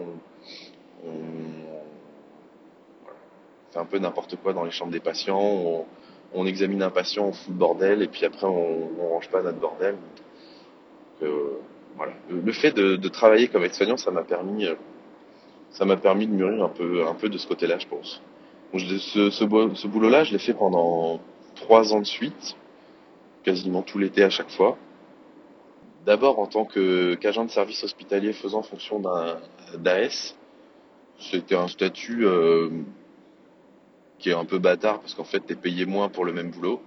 un 3.78 3.86
peu 3.86 4.00
n'importe 4.00 4.36
quoi 4.38 4.54
dans 4.54 4.64
les 4.64 4.72
chambres 4.72 4.92
des 4.92 5.00
patients, 5.00 5.86
on, 6.34 6.46
examine 6.46 6.84
un 6.84 6.90
patient, 6.90 7.26
on 7.28 7.32
fout 7.34 7.50
le 7.50 7.56
bordel 7.56 8.02
et 8.02 8.08
puis 8.08 8.26
après 8.26 8.48
on, 8.48 8.90
on 9.00 9.10
range 9.10 9.30
pas 9.30 9.42
notre 9.42 9.60
bordel. 9.60 9.96
Euh, 11.24 11.60
voilà. 11.96 12.14
Le, 12.30 12.52
fait 12.52 12.72
de, 12.72 13.08
travailler 13.08 13.48
comme 13.48 13.64
aide-soignant, 13.64 13.98
ça 13.98 14.12
m'a 14.12 14.24
permis 14.24 14.66
euh, 14.66 14.76
ça 15.72 15.86
m'a 15.86 15.98
permis 15.98 16.28
de 16.28 16.34
mûrir 16.34 16.64
un 16.64 16.70
peu 16.70 17.08
un 17.08 17.14
peu 17.14 17.30
de 17.30 17.38
ce 17.38 17.48
côté-là, 17.48 17.78
je 17.80 17.88
pense. 17.88 18.22
Donc, 18.72 18.82
ce, 18.82 19.30
ce, 19.30 19.44
bo- 19.44 19.74
ce 19.76 19.88
boulot-là, 19.88 20.24
je 20.24 20.34
l'ai 20.34 20.40
fait 20.40 20.54
pendant 20.54 21.20
trois 21.56 21.94
ans 21.94 22.00
de 22.00 22.06
suite, 22.06 22.56
quasiment 23.44 23.82
tout 23.82 23.98
l'été 23.98 24.24
à 24.24 24.30
chaque 24.30 24.50
fois. 24.52 24.78
D'abord 26.06 26.40
en 26.40 26.48
tant 26.48 26.66
qu'agent 26.66 27.46
de 27.46 27.50
service 27.50 27.84
hospitalier 27.84 28.34
faisant 28.34 28.62
fonction 28.62 29.00
d'un 29.00 29.40
d'AS. 29.78 30.36
C'était 31.20 31.56
un 31.56 31.68
statut 31.68 32.26
euh, 32.26 32.70
qui 34.20 34.30
est 34.30 34.34
un 34.34 34.46
peu 34.46 34.60
bâtard 34.60 35.00
parce 35.00 35.14
qu'en 35.14 35.24
fait 35.24 35.40
t'es 35.42 35.56
payé 35.56 35.86
moins 35.86 36.10
pour 36.10 36.26
le 36.26 36.34
même 36.34 36.50
boulot. 36.50 36.82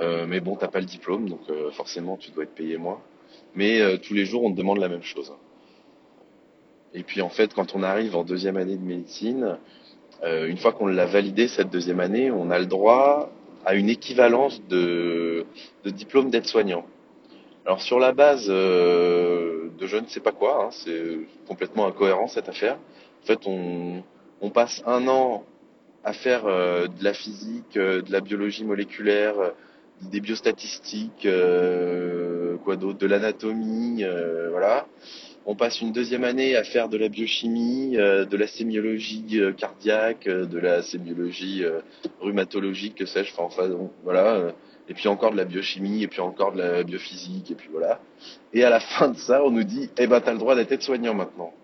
Euh, 0.00 0.26
mais 0.26 0.40
bon, 0.40 0.56
t'as 0.56 0.68
pas 0.68 0.80
le 0.80 0.86
diplôme, 0.86 1.28
donc 1.28 1.40
euh, 1.50 1.70
forcément 1.70 2.16
tu 2.16 2.30
dois 2.30 2.44
être 2.44 2.54
payé 2.54 2.76
moins. 2.76 3.00
Mais 3.54 3.80
euh, 3.80 3.96
tous 3.96 4.14
les 4.14 4.24
jours 4.24 4.44
on 4.44 4.50
te 4.50 4.56
demande 4.56 4.78
la 4.78 4.88
même 4.88 5.02
chose. 5.02 5.32
Et 6.94 7.02
puis 7.02 7.22
en 7.22 7.28
fait, 7.28 7.54
quand 7.54 7.74
on 7.74 7.82
arrive 7.82 8.16
en 8.16 8.24
deuxième 8.24 8.56
année 8.56 8.76
de 8.76 8.84
médecine, 8.84 9.58
une 10.22 10.56
fois 10.56 10.72
qu'on 10.72 10.86
l'a 10.86 11.04
validé 11.04 11.48
cette 11.48 11.68
deuxième 11.68 12.00
année, 12.00 12.30
on 12.30 12.50
a 12.50 12.58
le 12.58 12.64
droit 12.64 13.30
à 13.66 13.74
une 13.74 13.90
équivalence 13.90 14.62
de, 14.68 15.44
diplôme 15.84 16.30
d'aide-soignant. 16.30 16.86
Alors 17.66 17.82
sur 17.82 17.98
la 17.98 18.12
base 18.12 18.46
de 18.46 19.70
je 19.80 19.96
ne 19.96 20.06
sais 20.06 20.20
pas 20.20 20.32
quoi, 20.32 20.64
hein, 20.64 20.68
c'est 20.70 21.18
complètement 21.46 21.86
incohérent 21.86 22.28
cette 22.28 22.48
affaire. 22.48 22.78
En 23.22 23.26
fait, 23.26 23.40
on 23.46 24.50
passe 24.50 24.82
un 24.86 25.06
an 25.08 25.44
à 26.04 26.12
faire 26.12 26.46
euh, 26.46 26.86
de 26.86 27.02
la 27.02 27.14
physique, 27.14 27.76
euh, 27.76 28.02
de 28.02 28.12
la 28.12 28.20
biologie 28.20 28.64
moléculaire, 28.64 29.38
euh, 29.38 29.50
des 30.10 30.20
biostatistiques, 30.20 31.26
quoi 32.64 32.76
d'autre, 32.76 32.98
de 32.98 33.06
l'anatomie, 33.06 34.04
voilà. 34.50 34.86
On 35.46 35.54
passe 35.54 35.80
une 35.80 35.92
deuxième 35.92 36.24
année 36.24 36.56
à 36.56 36.64
faire 36.64 36.88
de 36.88 36.98
la 36.98 37.08
biochimie, 37.08 37.92
de 37.92 38.36
la 38.36 38.46
sémiologie 38.48 39.40
cardiaque, 39.56 40.24
de 40.26 40.58
la 40.58 40.82
sémiologie 40.82 41.64
rhumatologique, 42.20 42.96
que 42.96 43.06
sais-je, 43.06 43.32
enfin, 43.38 43.68
voilà. 44.02 44.52
et 44.88 44.94
puis 44.94 45.06
encore 45.08 45.30
de 45.30 45.36
la 45.36 45.44
biochimie, 45.44 46.02
et 46.02 46.08
puis 46.08 46.20
encore 46.20 46.52
de 46.52 46.58
la 46.58 46.82
biophysique, 46.82 47.52
et 47.52 47.54
puis 47.54 47.68
voilà. 47.72 48.00
Et 48.52 48.64
à 48.64 48.68
la 48.68 48.80
fin 48.80 49.08
de 49.08 49.16
ça, 49.16 49.42
on 49.44 49.52
nous 49.52 49.64
dit, 49.64 49.88
eh 49.96 50.08
ben, 50.08 50.20
t'as 50.20 50.32
le 50.32 50.38
droit 50.38 50.56
d'être 50.56 50.72
aide-soignant 50.72 51.14
maintenant. 51.14 51.54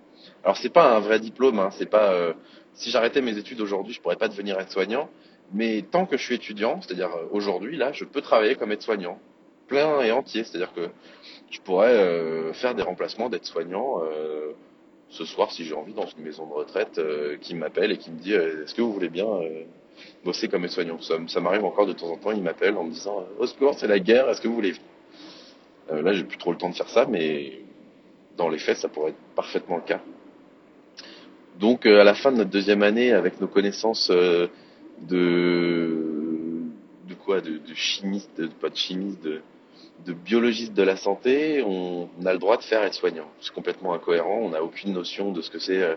Alors 0.44 0.56
c'est 0.56 0.72
pas 0.72 0.96
un 0.96 1.00
vrai 1.00 1.18
diplôme, 1.18 1.58
hein, 1.58 1.70
c'est 1.76 1.90
pas. 1.90 2.32
Si 2.80 2.90
j'arrêtais 2.90 3.20
mes 3.20 3.36
études 3.36 3.60
aujourd'hui, 3.60 3.92
je 3.92 4.00
pourrais 4.00 4.16
pas 4.16 4.28
devenir 4.28 4.58
aide-soignant. 4.58 5.10
Mais 5.52 5.82
tant 5.82 6.06
que 6.06 6.16
je 6.16 6.22
suis 6.22 6.36
étudiant, 6.36 6.80
c'est-à-dire 6.80 7.10
euh, 7.14 7.26
aujourd'hui, 7.30 7.76
là, 7.76 7.92
je 7.92 8.04
peux 8.04 8.22
travailler 8.22 8.54
comme 8.54 8.72
aide-soignant, 8.72 9.18
plein 9.66 10.00
et 10.00 10.10
entier. 10.12 10.44
C'est-à-dire 10.44 10.72
que 10.72 10.88
je 11.50 11.60
pourrais 11.60 11.92
euh, 11.92 12.54
faire 12.54 12.74
des 12.74 12.82
remplacements 12.82 13.28
d'aide-soignant 13.28 14.00
euh, 14.02 14.52
ce 15.10 15.26
soir 15.26 15.52
si 15.52 15.64
j'ai 15.64 15.74
envie 15.74 15.92
dans 15.92 16.06
une 16.06 16.24
maison 16.24 16.46
de 16.46 16.52
retraite 16.52 17.00
qui 17.40 17.54
m'appelle 17.54 17.92
et 17.92 17.98
qui 17.98 18.10
me 18.12 18.18
dit 18.18 18.32
est-ce 18.32 18.74
que 18.74 18.80
vous 18.80 18.92
voulez 18.92 19.08
bien 19.08 19.26
bosser 20.24 20.46
comme 20.46 20.64
aide-soignant. 20.64 20.98
Ça, 21.00 21.40
m'arrive 21.40 21.64
encore 21.64 21.86
de 21.86 21.92
temps 21.92 22.06
en 22.06 22.16
temps, 22.16 22.30
il 22.30 22.42
m'appelle 22.42 22.76
en 22.76 22.84
me 22.84 22.92
disant 22.92 23.26
au 23.40 23.46
secours, 23.46 23.74
c'est 23.76 23.88
la 23.88 23.98
guerre, 23.98 24.30
est-ce 24.30 24.40
que 24.40 24.46
vous 24.46 24.54
voulez 24.54 24.74
Là, 25.90 26.12
j'ai 26.12 26.22
plus 26.22 26.38
trop 26.38 26.52
le 26.52 26.58
temps 26.58 26.70
de 26.70 26.76
faire 26.76 26.88
ça, 26.88 27.06
mais 27.06 27.58
dans 28.36 28.48
les 28.48 28.58
faits, 28.58 28.76
ça 28.76 28.88
pourrait 28.88 29.10
être 29.10 29.34
parfaitement 29.34 29.78
le 29.78 29.82
cas. 29.82 30.00
Donc, 31.60 31.84
euh, 31.84 32.00
à 32.00 32.04
la 32.04 32.14
fin 32.14 32.32
de 32.32 32.38
notre 32.38 32.48
deuxième 32.48 32.82
année, 32.82 33.12
avec 33.12 33.38
nos 33.38 33.46
connaissances 33.46 34.08
euh, 34.10 34.46
de 35.02 36.64
quoi, 37.22 37.42
de, 37.42 37.58
de 37.58 37.74
chimiste, 37.74 38.30
de, 38.38 38.46
pas 38.46 38.70
de 38.70 38.76
chimiste, 38.76 39.22
de, 39.22 39.42
de 40.06 40.14
biologiste 40.14 40.72
de 40.72 40.82
la 40.82 40.96
santé, 40.96 41.62
on, 41.62 42.08
a 42.24 42.32
le 42.32 42.38
droit 42.38 42.56
de 42.56 42.62
faire 42.62 42.82
aide-soignant. 42.82 43.28
C'est 43.42 43.52
complètement 43.52 43.92
incohérent, 43.92 44.38
on 44.40 44.50
n'a 44.50 44.62
aucune 44.62 44.94
notion 44.94 45.32
de 45.32 45.42
ce 45.42 45.50
que 45.50 45.58
c'est 45.58 45.82
euh, 45.82 45.96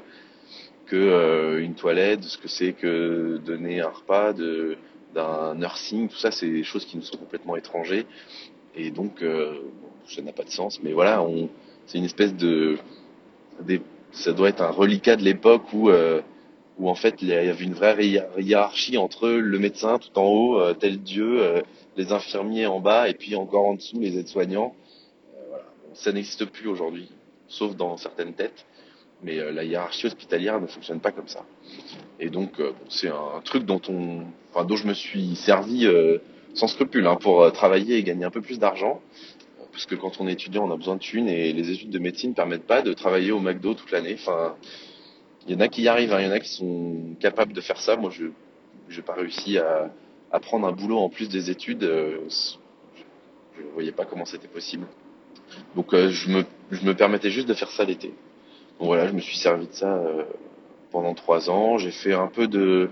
euh, 0.91 1.65
toilette, 1.77 2.19
de 2.19 2.27
ce 2.27 2.37
que 2.37 2.49
c'est 2.49 2.73
que 2.73 3.39
donner 3.45 3.79
un 3.79 3.89
repas, 3.89 4.33
de 4.33 4.75
d'un 5.15 5.55
nursing, 5.55 6.09
tout 6.09 6.17
ça, 6.17 6.31
c'est 6.31 6.49
des 6.49 6.63
choses 6.63 6.85
qui 6.85 6.97
nous 6.97 7.03
sont 7.03 7.17
complètement 7.17 7.55
étrangers 7.55 8.07
et 8.75 8.89
donc 8.89 9.23
ça 10.07 10.23
n'a 10.23 10.31
pas 10.31 10.43
de 10.43 10.49
sens. 10.49 10.79
Mais 10.81 10.91
voilà, 10.91 11.23
c'est 11.85 11.99
une 11.99 12.05
espèce 12.05 12.35
de, 12.35 12.79
ça 14.13 14.31
doit 14.31 14.49
être 14.49 14.61
un 14.61 14.69
reliquat 14.69 15.15
de 15.15 15.23
l'époque 15.23 15.73
où 15.73 15.89
euh, 15.89 16.21
où 16.79 16.89
en 16.89 16.95
fait 16.95 17.21
il 17.21 17.27
y 17.27 17.33
avait 17.33 17.63
une 17.63 17.73
vraie 17.73 17.95
hiér- 17.97 18.27
hiérarchie 18.37 18.97
entre 18.97 19.27
le 19.29 19.59
médecin 19.59 19.99
tout 19.99 20.17
en 20.17 20.25
haut, 20.25 20.59
euh, 20.59 20.73
tel 20.73 20.99
dieu, 21.01 21.41
euh, 21.41 21.61
les 21.97 22.11
infirmiers 22.11 22.65
en 22.65 22.79
bas 22.79 23.09
et 23.09 23.13
puis 23.13 23.35
encore 23.35 23.65
en 23.65 23.75
dessous 23.75 23.99
les 23.99 24.17
aides-soignants. 24.17 24.73
Voilà. 25.49 25.65
Ça 25.93 26.11
n'existe 26.11 26.45
plus 26.45 26.67
aujourd'hui, 26.67 27.09
sauf 27.47 27.75
dans 27.75 27.97
certaines 27.97 28.33
têtes. 28.33 28.65
Mais 29.25 29.37
la 29.53 29.63
hiérarchie 29.63 30.07
hospitalière 30.07 30.59
ne 30.59 30.67
fonctionne 30.67 30.99
pas 30.99 31.11
comme 31.11 31.29
ça. 31.29 31.45
Et 32.19 32.29
donc 32.29 32.61
c'est 32.89 33.07
un 33.07 33.39
truc 33.45 33.63
dont 33.63 33.79
on, 33.87 34.23
dont 34.63 34.75
je 34.75 34.85
me 34.85 34.93
suis 34.93 35.37
servi 35.37 35.87
sans 36.53 36.67
scrupule 36.67 37.07
hein, 37.07 37.15
pour 37.15 37.49
travailler 37.53 37.95
et 37.95 38.03
gagner 38.03 38.25
un 38.25 38.31
peu 38.31 38.41
plus 38.41 38.59
d'argent. 38.59 38.99
Parce 39.73 39.87
que 39.87 39.95
quand 39.95 40.21
on 40.21 40.27
est 40.27 40.33
étudiant, 40.33 40.65
on 40.65 40.71
a 40.71 40.77
besoin 40.77 40.95
de 40.95 41.01
thunes 41.01 41.27
et 41.27 41.51
les 41.51 41.71
études 41.71 41.89
de 41.89 41.97
médecine 41.97 42.29
ne 42.29 42.35
permettent 42.35 42.67
pas 42.67 42.83
de 42.83 42.93
travailler 42.93 43.31
au 43.31 43.39
McDo 43.39 43.73
toute 43.73 43.91
l'année. 43.91 44.13
Enfin, 44.13 44.55
il 45.47 45.53
y 45.53 45.57
en 45.57 45.59
a 45.59 45.67
qui 45.67 45.81
y 45.81 45.87
arrivent, 45.87 46.13
hein, 46.13 46.21
il 46.21 46.27
y 46.27 46.29
en 46.29 46.31
a 46.31 46.39
qui 46.39 46.49
sont 46.49 47.15
capables 47.19 47.53
de 47.53 47.59
faire 47.59 47.79
ça. 47.79 47.95
Moi, 47.97 48.11
je 48.11 48.25
n'ai 48.95 49.01
pas 49.01 49.15
réussi 49.15 49.57
à, 49.57 49.91
prendre 50.41 50.67
un 50.67 50.71
boulot 50.71 50.99
en 50.99 51.09
plus 51.09 51.27
des 51.27 51.49
études. 51.49 51.83
euh, 51.83 52.19
je 53.57 53.63
ne 53.63 53.71
voyais 53.71 53.91
pas 53.91 54.05
comment 54.05 54.25
c'était 54.25 54.47
possible. 54.47 54.85
Donc, 55.75 55.93
euh, 55.93 56.09
je, 56.09 56.29
me, 56.29 56.45
je 56.71 56.85
me 56.85 56.93
permettais 56.93 57.31
juste 57.31 57.47
de 57.47 57.53
faire 57.55 57.71
ça 57.71 57.83
l'été. 57.83 58.13
Donc 58.79 58.87
voilà, 58.87 59.07
je 59.07 59.13
me 59.13 59.19
suis 59.19 59.37
servi 59.37 59.67
de 59.67 59.73
ça 59.73 59.91
euh, 59.95 60.23
pendant 60.91 61.15
trois 61.15 61.49
ans. 61.49 61.79
J'ai 61.79 61.91
fait 61.91 62.13
un 62.13 62.27
peu 62.27 62.47
de, 62.47 62.89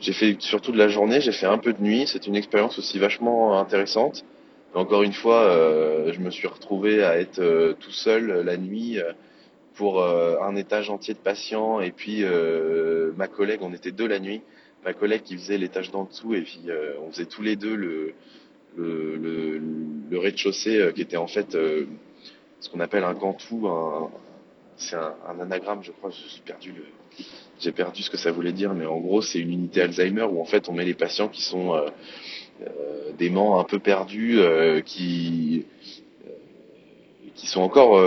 j'ai 0.00 0.12
fait 0.12 0.36
surtout 0.40 0.70
de 0.70 0.78
la 0.78 0.88
journée, 0.88 1.20
j'ai 1.20 1.32
fait 1.32 1.46
un 1.46 1.58
peu 1.58 1.72
de 1.72 1.82
nuit. 1.82 2.06
C'est 2.06 2.26
une 2.28 2.36
expérience 2.36 2.78
aussi 2.78 2.98
vachement 2.98 3.58
intéressante. 3.58 4.24
Encore 4.72 5.02
une 5.02 5.12
fois, 5.12 5.50
euh, 5.50 6.12
je 6.12 6.20
me 6.20 6.30
suis 6.30 6.46
retrouvé 6.46 7.02
à 7.02 7.18
être 7.18 7.40
euh, 7.40 7.72
tout 7.72 7.90
seul 7.90 8.30
euh, 8.30 8.44
la 8.44 8.56
nuit 8.56 8.98
pour 9.74 10.04
un 10.04 10.56
étage 10.56 10.90
entier 10.90 11.14
de 11.14 11.18
patients 11.18 11.80
et 11.80 11.90
puis 11.90 12.22
ma 13.16 13.28
collègue, 13.28 13.60
on 13.62 13.72
était 13.72 13.92
deux 13.92 14.06
la 14.06 14.18
nuit. 14.18 14.42
Ma 14.84 14.92
collègue 14.92 15.22
qui 15.22 15.38
faisait 15.38 15.56
l'étage 15.56 15.90
d'en 15.90 16.04
dessous 16.04 16.34
et 16.34 16.42
puis 16.42 16.60
on 17.00 17.10
faisait 17.10 17.24
tous 17.24 17.40
les 17.40 17.56
deux 17.56 17.76
le 17.76 18.14
rez-de-chaussée 20.12 20.92
qui 20.94 21.00
était 21.00 21.16
en 21.16 21.28
fait 21.28 21.52
ce 21.52 22.68
qu'on 22.68 22.80
appelle 22.80 23.04
un 23.04 23.14
cantou, 23.14 23.68
un, 23.68 24.10
c'est 24.76 24.96
un, 24.96 25.40
anagramme, 25.40 25.82
je 25.82 25.92
crois. 25.92 26.10
J'ai 26.10 26.42
perdu 26.42 26.74
perdu 27.74 28.02
ce 28.02 28.10
que 28.10 28.18
ça 28.18 28.32
voulait 28.32 28.52
dire, 28.52 28.74
mais 28.74 28.84
en 28.84 28.98
gros, 28.98 29.22
c'est 29.22 29.38
une 29.38 29.52
unité 29.52 29.80
Alzheimer 29.80 30.24
où 30.24 30.42
en 30.42 30.46
fait 30.46 30.68
on 30.68 30.74
met 30.74 30.84
les 30.84 30.92
patients 30.92 31.28
qui 31.28 31.40
sont 31.40 31.74
euh, 32.62 33.12
des 33.18 33.30
ments 33.30 33.60
un 33.60 33.64
peu 33.64 33.78
perdus, 33.78 34.38
euh, 34.40 34.80
qui 34.80 35.66
euh, 36.26 36.30
qui 37.34 37.46
sont 37.46 37.60
encore 37.62 37.98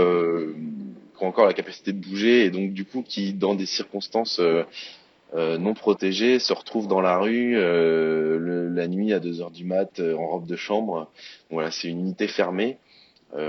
qui 1.18 1.24
ont 1.24 1.28
encore 1.28 1.46
la 1.46 1.54
capacité 1.54 1.94
de 1.94 2.00
bouger 2.00 2.46
et 2.46 2.50
donc 2.52 2.74
du 2.74 2.86
coup 2.86 3.04
qui 3.04 3.34
dans 3.34 3.56
des 3.56 3.66
circonstances 3.66 4.40
euh, 4.40 5.58
non 5.58 5.74
protégées 5.74 6.40
se 6.40 6.54
retrouvent 6.54 6.88
dans 6.88 7.02
la 7.02 7.18
rue 7.18 7.58
euh, 7.58 8.38
le- 8.38 8.70
la 8.70 8.88
nuit 8.88 9.14
à 9.14 9.20
2 9.20 9.42
heures 9.42 9.52
du 9.52 9.66
mat 9.66 10.00
euh, 10.00 10.16
en 10.16 10.28
robe 10.28 10.46
de 10.46 10.56
chambre. 10.56 11.10
Voilà, 11.50 11.72
c'est 11.72 11.88
une 11.88 12.00
unité 12.00 12.28
fermée. 12.28 12.78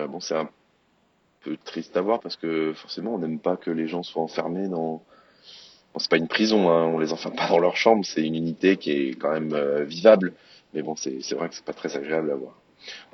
Bon, 0.08 0.18
c'est 0.18 0.34
un 0.34 0.48
peu 1.42 1.58
triste 1.62 1.94
à 1.96 2.00
voir 2.00 2.20
parce 2.20 2.36
que 2.36 2.72
forcément 2.74 3.14
on 3.14 3.18
n'aime 3.18 3.38
pas 3.38 3.56
que 3.58 3.70
les 3.70 3.86
gens 3.86 4.02
soient 4.02 4.22
enfermés 4.22 4.66
dans 4.68 5.02
Bon, 5.92 5.98
c'est 6.00 6.10
pas 6.10 6.16
une 6.16 6.26
prison, 6.28 6.70
hein, 6.70 6.86
on 6.86 6.98
les 6.98 7.12
enferme 7.12 7.36
pas 7.36 7.48
dans 7.48 7.58
leur 7.60 7.76
chambre, 7.76 8.04
c'est 8.04 8.22
une 8.26 8.34
unité 8.34 8.76
qui 8.78 8.90
est 8.92 9.10
quand 9.14 9.30
même 9.30 9.54
vivable, 9.84 10.32
mais 10.74 10.82
bon, 10.82 10.96
c'est 10.96 11.20
vrai 11.34 11.48
que 11.48 11.54
c'est 11.54 11.64
pas 11.64 11.72
très 11.72 11.96
agréable 11.96 12.30
à 12.30 12.34
voir. 12.34 12.54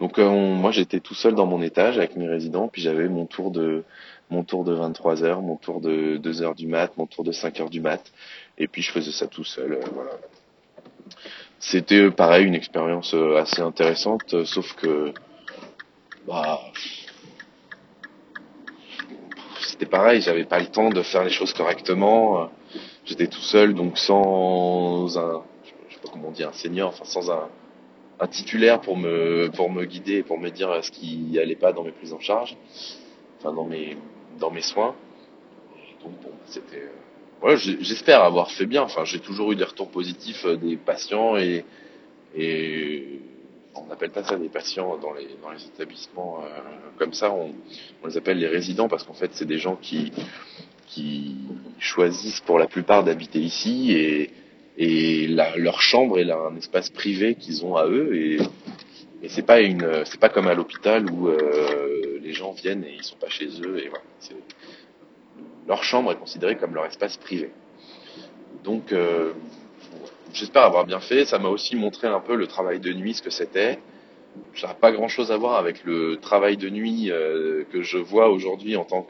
Donc 0.00 0.18
euh, 0.18 0.24
on- 0.26 0.54
moi 0.54 0.72
j'étais 0.72 1.00
tout 1.00 1.14
seul 1.14 1.34
dans 1.34 1.46
mon 1.46 1.62
étage 1.62 1.98
avec 1.98 2.16
mes 2.16 2.26
résidents, 2.28 2.68
puis 2.68 2.82
j'avais 2.82 3.08
mon 3.08 3.26
tour 3.26 3.50
de 3.50 3.84
mon 4.30 4.44
tour 4.44 4.64
de 4.64 4.72
23 4.72 5.22
heures, 5.24 5.42
mon 5.42 5.56
tour 5.56 5.80
de 5.80 6.16
2 6.16 6.42
heures 6.42 6.54
du 6.54 6.66
mat, 6.66 6.96
mon 6.96 7.06
tour 7.06 7.24
de 7.24 7.32
5 7.32 7.60
heures 7.60 7.70
du 7.70 7.80
mat, 7.80 8.02
et 8.58 8.68
puis 8.68 8.82
je 8.82 8.90
faisais 8.92 9.12
ça 9.12 9.26
tout 9.26 9.44
seul. 9.44 9.72
euh, 9.74 9.80
voilà. 9.94 10.12
C'était 11.58 12.00
euh, 12.00 12.10
pareil 12.10 12.46
une 12.46 12.54
expérience 12.54 13.14
assez 13.36 13.60
intéressante, 13.60 14.44
sauf 14.44 14.74
que 14.76 15.12
bah 16.26 16.60
c'était 19.60 19.86
pareil, 19.86 20.20
j'avais 20.20 20.44
pas 20.44 20.58
le 20.58 20.66
temps 20.66 20.90
de 20.90 21.02
faire 21.02 21.24
les 21.24 21.30
choses 21.30 21.52
correctement. 21.52 22.50
J'étais 23.04 23.26
tout 23.26 23.40
seul, 23.40 23.74
donc 23.74 23.98
sans 23.98 25.16
un, 25.18 25.42
comment 26.10 26.28
on 26.28 26.32
dit, 26.32 26.44
un 26.44 26.52
senior, 26.52 26.88
enfin 26.88 27.04
sans 27.04 27.30
un, 27.30 27.48
titulaire 28.30 28.80
pour 28.80 28.98
me, 28.98 29.48
pour 29.54 29.70
me 29.70 29.86
guider 29.86 30.22
pour 30.22 30.38
me 30.38 30.50
dire 30.50 30.84
ce 30.84 30.90
qui 30.90 31.38
allait 31.38 31.56
pas 31.56 31.72
dans 31.72 31.82
mes 31.82 31.90
prises 31.90 32.12
en 32.12 32.20
charge, 32.20 32.54
enfin 33.38 33.52
dans 33.54 33.64
mes, 33.64 33.96
dans 34.38 34.50
mes 34.50 34.60
soins. 34.60 34.94
donc 36.04 36.12
c'était, 36.46 36.90
voilà, 37.40 37.56
j'espère 37.56 38.22
avoir 38.22 38.50
fait 38.50 38.66
bien. 38.66 38.82
Enfin, 38.82 39.04
j'ai 39.04 39.20
toujours 39.20 39.52
eu 39.52 39.56
des 39.56 39.64
retours 39.64 39.88
positifs 39.88 40.44
des 40.44 40.76
patients 40.76 41.36
et, 41.36 41.64
on 43.74 43.90
appelle 43.90 44.10
pas 44.10 44.24
ça 44.24 44.36
des 44.36 44.48
patients 44.48 44.98
dans 44.98 45.12
les, 45.12 45.28
dans 45.42 45.50
les 45.50 45.64
établissements 45.64 46.40
euh, 46.42 46.48
comme 46.98 47.12
ça, 47.12 47.30
on, 47.32 47.54
on, 48.02 48.06
les 48.06 48.16
appelle 48.16 48.38
les 48.38 48.48
résidents 48.48 48.88
parce 48.88 49.04
qu'en 49.04 49.14
fait 49.14 49.30
c'est 49.32 49.46
des 49.46 49.58
gens 49.58 49.76
qui, 49.76 50.12
qui 50.88 51.36
choisissent 51.78 52.40
pour 52.40 52.58
la 52.58 52.66
plupart 52.66 53.04
d'habiter 53.04 53.38
ici 53.38 53.92
et, 53.92 54.30
et 54.82 55.26
leur 55.26 55.82
chambre 55.82 56.18
est 56.18 56.30
un 56.30 56.56
espace 56.56 56.88
privé 56.88 57.34
qu'ils 57.34 57.66
ont 57.66 57.76
à 57.76 57.86
eux 57.86 58.16
et, 58.16 58.38
et 59.22 59.28
c'est 59.28 59.42
pas 59.42 59.60
une 59.60 60.06
c'est 60.06 60.18
pas 60.18 60.30
comme 60.30 60.48
à 60.48 60.54
l'hôpital 60.54 61.08
où 61.10 61.28
euh, 61.28 62.18
les 62.22 62.32
gens 62.32 62.52
viennent 62.52 62.84
et 62.84 62.94
ils 62.94 63.04
sont 63.04 63.18
pas 63.18 63.28
chez 63.28 63.48
eux 63.62 63.78
et 63.78 63.90
voilà, 63.90 64.04
leur 65.68 65.84
chambre 65.84 66.12
est 66.12 66.16
considérée 66.16 66.56
comme 66.56 66.74
leur 66.74 66.86
espace 66.86 67.18
privé. 67.18 67.50
Donc 68.64 68.92
euh, 68.92 69.34
j'espère 70.32 70.62
avoir 70.62 70.86
bien 70.86 71.00
fait. 71.00 71.26
Ça 71.26 71.38
m'a 71.38 71.50
aussi 71.50 71.76
montré 71.76 72.08
un 72.08 72.20
peu 72.20 72.34
le 72.34 72.46
travail 72.46 72.80
de 72.80 72.92
nuit, 72.94 73.12
ce 73.12 73.22
que 73.22 73.30
c'était. 73.30 73.78
Ça 74.54 74.68
n'a 74.68 74.74
pas 74.74 74.92
grand-chose 74.92 75.30
à 75.30 75.36
voir 75.36 75.56
avec 75.56 75.84
le 75.84 76.16
travail 76.16 76.56
de 76.56 76.70
nuit 76.70 77.10
euh, 77.10 77.64
que 77.70 77.82
je 77.82 77.98
vois 77.98 78.30
aujourd'hui 78.30 78.76
en 78.76 78.84
tant 78.84 79.06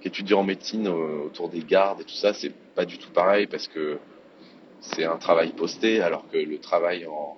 qu'étudiant 0.00 0.40
en 0.40 0.44
médecine 0.44 0.86
autour 0.86 1.48
des 1.48 1.62
gardes 1.62 2.02
et 2.02 2.04
tout 2.04 2.14
ça. 2.14 2.32
C'est 2.34 2.52
pas 2.76 2.84
du 2.84 2.98
tout 2.98 3.10
pareil 3.10 3.48
parce 3.48 3.66
que 3.66 3.98
c'est 4.82 5.04
un 5.04 5.16
travail 5.16 5.52
posté, 5.52 6.00
alors 6.02 6.24
que 6.30 6.36
le 6.36 6.58
travail 6.58 7.06
en, 7.06 7.36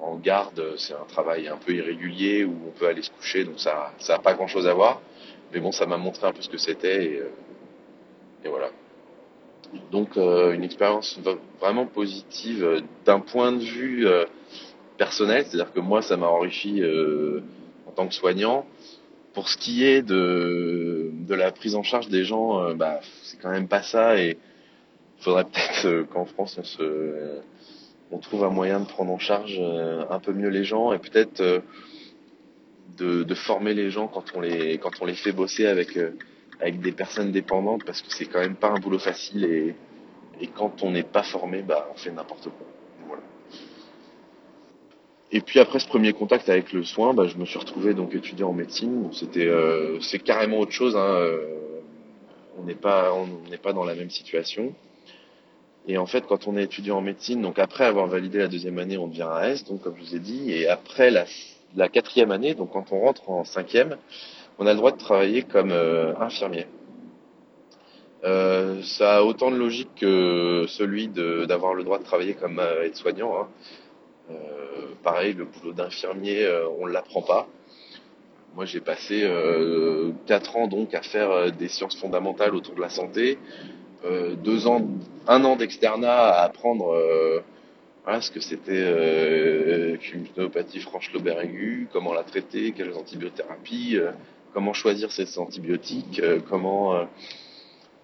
en 0.00 0.16
garde, 0.16 0.74
c'est 0.78 0.94
un 0.94 1.04
travail 1.08 1.48
un 1.48 1.56
peu 1.56 1.72
irrégulier 1.72 2.44
où 2.44 2.54
on 2.68 2.70
peut 2.70 2.86
aller 2.86 3.02
se 3.02 3.10
coucher, 3.10 3.44
donc 3.44 3.60
ça 3.60 3.92
n'a 4.08 4.18
pas 4.18 4.34
grand-chose 4.34 4.66
à 4.66 4.74
voir. 4.74 5.00
Mais 5.52 5.60
bon, 5.60 5.70
ça 5.70 5.86
m'a 5.86 5.98
montré 5.98 6.26
un 6.26 6.32
peu 6.32 6.40
ce 6.40 6.48
que 6.48 6.56
c'était 6.56 7.04
et, 7.04 7.16
euh, 7.18 7.28
et 8.44 8.48
voilà. 8.48 8.70
Donc 9.90 10.16
euh, 10.16 10.52
une 10.52 10.64
expérience 10.64 11.18
vraiment 11.60 11.86
positive 11.86 12.64
euh, 12.64 12.80
d'un 13.04 13.20
point 13.20 13.52
de 13.52 13.62
vue 13.62 14.06
personnel, 14.98 15.44
c'est-à-dire 15.46 15.72
que 15.72 15.80
moi 15.80 16.00
ça 16.00 16.16
m'a 16.16 16.26
enrichi 16.26 16.82
en 17.86 17.90
tant 17.92 18.06
que 18.06 18.14
soignant. 18.14 18.66
Pour 19.34 19.48
ce 19.48 19.56
qui 19.56 19.84
est 19.84 20.02
de, 20.02 21.10
de 21.12 21.34
la 21.34 21.52
prise 21.52 21.74
en 21.74 21.82
charge 21.82 22.08
des 22.08 22.24
gens, 22.24 22.74
bah, 22.74 23.00
c'est 23.22 23.40
quand 23.40 23.50
même 23.50 23.66
pas 23.66 23.82
ça 23.82 24.16
faudrait 25.22 25.44
peut-être 25.44 26.02
qu'en 26.10 26.24
France 26.24 26.56
on 26.58 26.64
se 26.64 27.40
on 28.10 28.18
trouve 28.18 28.44
un 28.44 28.50
moyen 28.50 28.80
de 28.80 28.86
prendre 28.86 29.10
en 29.10 29.18
charge 29.18 29.58
un 29.58 30.18
peu 30.20 30.32
mieux 30.32 30.50
les 30.50 30.64
gens 30.64 30.92
et 30.92 30.98
peut-être 30.98 31.62
de, 32.98 33.22
de, 33.22 33.34
former 33.34 33.72
les 33.72 33.90
gens 33.90 34.06
quand 34.06 34.24
on 34.34 34.40
les 34.40 34.76
quand 34.78 35.00
on 35.00 35.06
les 35.06 35.14
fait 35.14 35.32
bosser 35.32 35.66
avec 35.66 35.98
avec 36.60 36.80
des 36.80 36.92
personnes 36.92 37.32
dépendantes 37.32 37.84
parce 37.84 38.02
que 38.02 38.12
c'est 38.12 38.26
quand 38.26 38.40
même 38.40 38.56
pas 38.56 38.68
un 38.68 38.78
boulot 38.78 38.98
facile 38.98 39.44
et, 39.44 39.74
et 40.40 40.48
quand 40.48 40.82
on 40.82 40.90
n'est 40.90 41.02
pas 41.02 41.22
formé, 41.22 41.62
bah, 41.62 41.88
on 41.92 41.96
fait 41.96 42.10
n'importe 42.10 42.44
quoi. 42.44 42.66
Et 45.34 45.40
puis 45.40 45.60
après 45.60 45.78
ce 45.78 45.88
premier 45.88 46.12
contact 46.12 46.50
avec 46.50 46.74
le 46.74 46.84
soin, 46.84 47.14
bah, 47.14 47.26
je 47.26 47.38
me 47.38 47.46
suis 47.46 47.58
retrouvé 47.58 47.94
donc 47.94 48.14
étudiant 48.14 48.50
en 48.50 48.52
médecine. 48.52 49.08
C'était, 49.12 49.46
euh, 49.46 49.98
c'est 50.00 50.18
carrément 50.18 50.58
autre 50.58 50.72
chose. 50.72 50.94
Hein. 50.94 51.16
Euh, 51.20 51.80
on 52.58 52.64
n'est 52.64 52.74
pas, 52.74 53.14
on 53.14 53.48
n'est 53.48 53.56
pas 53.56 53.72
dans 53.72 53.84
la 53.84 53.94
même 53.94 54.10
situation. 54.10 54.74
Et 55.88 55.98
en 55.98 56.06
fait, 56.06 56.24
quand 56.26 56.46
on 56.46 56.56
est 56.56 56.64
étudiant 56.64 56.98
en 56.98 57.00
médecine, 57.00 57.42
donc 57.42 57.58
après 57.58 57.84
avoir 57.84 58.06
validé 58.06 58.38
la 58.38 58.48
deuxième 58.48 58.78
année, 58.78 58.96
on 58.96 59.08
devient 59.08 59.28
AS, 59.28 59.64
donc 59.64 59.82
comme 59.82 59.94
je 59.96 60.02
vous 60.02 60.16
ai 60.16 60.20
dit, 60.20 60.52
et 60.52 60.68
après 60.68 61.10
la, 61.10 61.88
quatrième 61.88 62.30
année, 62.30 62.54
donc 62.54 62.72
quand 62.72 62.92
on 62.92 63.00
rentre 63.00 63.28
en 63.30 63.44
cinquième, 63.44 63.96
on 64.58 64.66
a 64.66 64.72
le 64.72 64.76
droit 64.76 64.92
de 64.92 64.98
travailler 64.98 65.42
comme 65.42 65.72
euh, 65.72 66.14
infirmier. 66.20 66.66
Euh, 68.24 68.80
ça 68.82 69.16
a 69.16 69.22
autant 69.22 69.50
de 69.50 69.56
logique 69.56 69.90
que 69.96 70.66
celui 70.68 71.08
d'avoir 71.08 71.74
le 71.74 71.82
droit 71.82 71.98
de 71.98 72.04
travailler 72.04 72.34
comme 72.34 72.60
euh, 72.60 72.84
aide-soignant. 72.84 73.34
Hein. 73.36 73.48
Euh, 74.30 74.34
pareil, 75.02 75.32
le 75.32 75.44
boulot 75.46 75.72
d'infirmier, 75.72 76.48
on 76.78 76.86
ne 76.86 76.92
l'apprend 76.92 77.22
pas. 77.22 77.48
Moi, 78.54 78.66
j'ai 78.66 78.80
passé 78.80 79.28
quatre 80.26 80.56
ans 80.56 80.68
donc 80.68 80.94
à 80.94 81.02
faire 81.02 81.50
des 81.52 81.68
sciences 81.68 81.96
fondamentales 81.96 82.54
autour 82.54 82.74
de 82.74 82.82
la 82.82 82.90
santé, 82.90 83.38
deux 84.42 84.66
ans, 84.66 84.86
un 85.28 85.44
an 85.44 85.56
d'externat 85.56 86.28
à 86.28 86.44
apprendre 86.44 86.94
voilà, 88.04 88.20
ce 88.20 88.30
que 88.30 88.40
c'était 88.40 88.72
euh, 88.72 89.96
qu'une 89.96 90.24
pneumopathie 90.24 90.80
franche 90.80 91.12
lobaire 91.12 91.40
aiguë, 91.40 91.86
comment 91.92 92.12
la 92.12 92.24
traiter, 92.24 92.72
quelles 92.72 92.94
antibiothérapies, 92.94 93.98
comment 94.52 94.72
choisir 94.72 95.10
ces 95.12 95.38
antibiotiques, 95.38 96.20
euh, 96.20 96.40
comment 96.48 96.94
euh, 96.94 97.04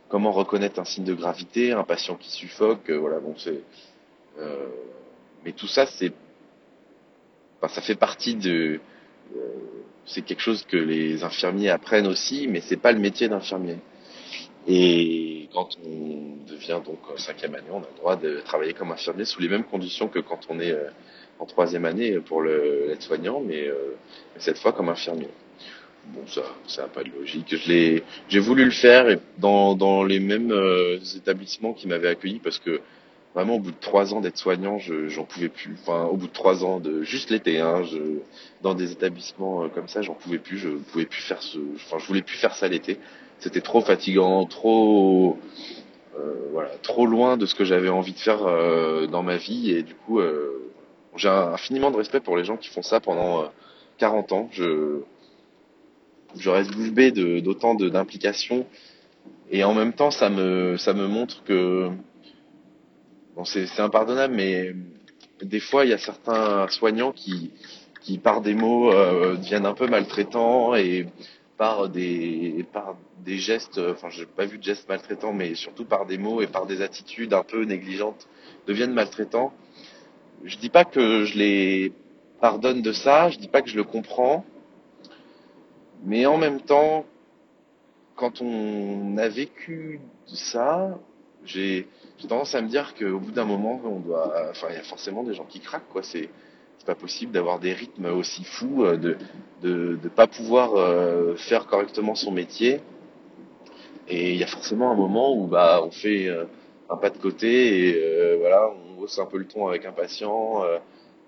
comment 0.09 0.33
reconnaître 0.33 0.81
un 0.81 0.85
signe 0.85 1.05
de 1.05 1.15
gravité, 1.15 1.73
un 1.73 1.85
patient 1.85 2.17
qui 2.17 2.31
suffoque, 2.31 2.91
euh, 2.91 2.97
voilà 2.97 3.19
bon 3.21 3.35
c'est 3.37 3.61
mais 5.45 5.53
tout 5.53 5.67
ça 5.67 5.87
c'est 5.87 6.13
enfin, 7.61 7.75
ça 7.75 7.81
fait 7.81 7.97
partie 7.97 8.37
de 8.37 8.81
c'est 10.07 10.23
quelque 10.23 10.41
chose 10.41 10.65
que 10.65 10.77
les 10.77 11.25
infirmiers 11.25 11.71
apprennent 11.71 12.07
aussi, 12.07 12.47
mais 12.49 12.61
c'est 12.61 12.77
pas 12.77 12.93
le 12.93 13.01
métier 13.01 13.29
d'infirmier. 13.29 13.77
Et 14.67 15.38
quand 15.53 15.77
on 15.85 16.51
devient 16.51 16.81
donc 16.85 16.99
cinquième 17.17 17.55
année, 17.55 17.69
on 17.71 17.79
a 17.79 17.89
le 17.93 17.97
droit 17.99 18.17
de 18.17 18.41
travailler 18.41 18.75
comme 18.75 18.93
infirmier 18.93 19.25
sous 19.25 19.41
les 19.41 19.49
mêmes 19.49 19.65
conditions 19.65 20.09
que 20.09 20.19
quand 20.19 20.41
on 20.49 20.61
est 20.61 20.77
en 21.39 21.47
troisième 21.47 21.85
année 21.85 22.19
pour 22.21 22.43
l'aide-soignant, 22.43 23.41
mais, 23.41 23.69
mais 24.35 24.41
cette 24.41 24.59
fois 24.59 24.73
comme 24.73 24.89
infirmier 24.89 25.29
bon, 26.09 26.27
ça, 26.27 26.43
ça 26.67 26.83
n'a 26.83 26.89
pas 26.89 27.03
de 27.03 27.11
logique. 27.11 27.55
J'ai 28.29 28.39
voulu 28.39 28.65
le 28.65 28.71
faire 28.71 29.19
dans, 29.39 30.05
les 30.05 30.21
mêmes 30.21 30.53
euh, 30.53 30.99
établissements 31.17 31.73
qui 31.73 31.89
m'avaient 31.89 32.09
accueilli 32.09 32.41
parce 32.41 32.59
que 32.59 32.81
vraiment 33.35 33.57
au 33.57 33.61
bout 33.61 33.71
de 33.71 33.81
trois 33.81 34.15
ans 34.15 34.21
d'être 34.21 34.39
soignant, 34.39 34.79
je, 34.79 35.09
j'en 35.09 35.25
pouvais 35.25 35.49
plus. 35.49 35.77
Enfin, 35.83 36.05
au 36.05 36.17
bout 36.17 36.27
de 36.27 36.33
trois 36.33 36.65
ans 36.65 36.81
de 36.81 37.03
juste 37.03 37.31
l'été, 37.31 37.61
hein, 37.61 37.83
dans 38.63 38.75
des 38.75 38.93
établissements 38.93 39.65
euh, 39.65 39.69
comme 39.69 39.89
ça, 39.89 40.03
j'en 40.03 40.15
pouvais 40.15 40.39
plus. 40.39 40.59
Je 40.59 40.71
pouvais 40.71 41.07
plus 41.07 41.23
faire 41.23 41.43
ce, 41.43 41.59
enfin, 41.77 41.99
je 41.99 42.07
voulais 42.07 42.23
plus 42.23 42.37
faire 42.37 42.55
ça 42.55 42.69
l'été. 42.69 42.99
C'était 43.41 43.61
trop 43.61 43.81
fatigant, 43.81 44.45
trop, 44.47 45.39
euh, 46.19 46.49
voilà, 46.53 46.71
trop 46.83 47.07
loin 47.07 47.37
de 47.37 47.47
ce 47.47 47.55
que 47.55 47.65
j'avais 47.65 47.89
envie 47.89 48.13
de 48.13 48.19
faire 48.19 48.47
euh, 48.47 49.07
dans 49.07 49.23
ma 49.23 49.37
vie 49.37 49.71
et 49.71 49.83
du 49.83 49.95
coup, 49.95 50.21
euh, 50.21 50.71
j'ai 51.17 51.29
infiniment 51.29 51.91
de 51.91 51.97
respect 51.97 52.21
pour 52.21 52.37
les 52.37 52.45
gens 52.45 52.57
qui 52.57 52.69
font 52.69 52.83
ça 52.83 53.01
pendant 53.01 53.51
40 53.99 54.33
ans. 54.33 54.49
Je 54.53 55.01
je 56.37 56.51
reste 56.51 56.73
bouche 56.73 56.91
bée 56.91 57.11
d'autant 57.11 57.75
d'implications 57.75 58.67
et 59.51 59.65
en 59.65 59.75
même 59.75 59.93
temps 59.93 60.11
ça 60.11 60.29
me 60.29 60.77
ça 60.77 60.93
me 60.93 61.07
montre 61.07 61.43
que 61.45 61.89
bon 63.35 63.45
c'est 63.45 63.81
impardonnable 63.81 64.35
mais 64.35 64.75
des 65.43 65.61
fois 65.61 65.85
il 65.85 65.91
y 65.91 65.95
a 65.95 65.99
certains 65.99 66.69
soignants 66.69 67.13
qui 67.13 67.53
qui 68.03 68.19
par 68.19 68.41
des 68.41 68.55
mots 68.55 68.93
euh, 68.93 69.37
deviennent 69.37 69.67
un 69.67 69.75
peu 69.75 69.87
maltraitants 69.87 70.75
et 70.75 71.07
par 71.59 71.89
des 71.89 72.65
par 72.73 72.97
des 73.25 73.37
gestes 73.37 73.79
enfin 73.79 74.09
j'ai 74.09 74.25
pas 74.25 74.47
vu 74.47 74.59
de 74.59 74.63
gestes 74.63 74.89
maltraitants 74.89 75.33
mais 75.33 75.55
surtout 75.55 75.85
par 75.85 76.07
des 76.07 76.17
mots 76.17 76.41
et 76.41 76.47
par 76.47 76.67
des 76.67 76.81
attitudes 76.81 77.35
un 77.35 77.43
peu 77.43 77.65
négligentes 77.65 78.29
deviennent 78.67 78.95
maltraitants 78.95 79.53
je 80.45 80.57
dis 80.57 80.71
pas 80.71 80.85
que 80.85 81.25
je 81.25 81.37
les 81.37 81.93
pardonne 82.41 82.81
de 82.81 82.93
ça 82.93 83.29
je 83.29 83.39
dis 83.39 83.49
pas 83.49 83.61
que 83.61 83.69
je 83.69 83.77
le 83.77 83.85
comprends 83.85 84.45
mais 86.05 86.27
en 86.27 86.37
même 86.37 86.61
temps, 86.61 87.05
quand 88.15 88.41
on 88.41 89.17
a 89.19 89.29
vécu 89.29 90.01
ça, 90.27 90.99
j'ai 91.45 91.89
tendance 92.29 92.55
à 92.55 92.63
me 92.63 92.69
dire 92.69 92.95
qu'au 92.95 93.19
bout 93.19 93.33
d'un 93.33 93.45
moment, 93.45 93.81
on 93.85 94.01
doit, 94.01 94.49
enfin, 94.51 94.69
il 94.71 94.77
y 94.77 94.79
a 94.79 94.83
forcément 94.83 95.23
des 95.23 95.35
gens 95.35 95.45
qui 95.45 95.61
craquent, 95.61 95.89
quoi. 95.91 96.03
C'est 96.03 96.29
pas 96.89 96.95
possible 96.95 97.33
d'avoir 97.33 97.59
des 97.59 97.75
rythmes 97.75 98.07
aussi 98.07 98.45
fous, 98.45 98.87
euh, 98.87 98.97
de 98.97 99.19
de, 99.61 99.99
de 100.03 100.09
pas 100.09 100.27
pouvoir 100.27 100.75
euh, 100.75 101.35
faire 101.37 101.67
correctement 101.67 102.15
son 102.15 102.33
métier. 102.33 102.81
Et 104.09 104.33
il 104.33 104.39
y 104.39 104.43
a 104.43 104.47
forcément 104.47 104.91
un 104.91 104.95
moment 104.95 105.37
où 105.37 105.47
bah 105.47 105.83
on 105.85 105.91
fait 105.91 106.29
euh, 106.29 106.45
un 106.89 106.97
pas 106.97 107.11
de 107.11 107.19
côté 107.19 107.51
et 107.89 108.37
voilà, 108.39 108.71
on 108.71 109.03
hausse 109.03 109.19
un 109.19 109.27
peu 109.27 109.37
le 109.37 109.47
ton 109.47 109.69
avec 109.69 109.85
un 109.85 109.93
patient, 109.93 110.65
euh, 110.65 110.79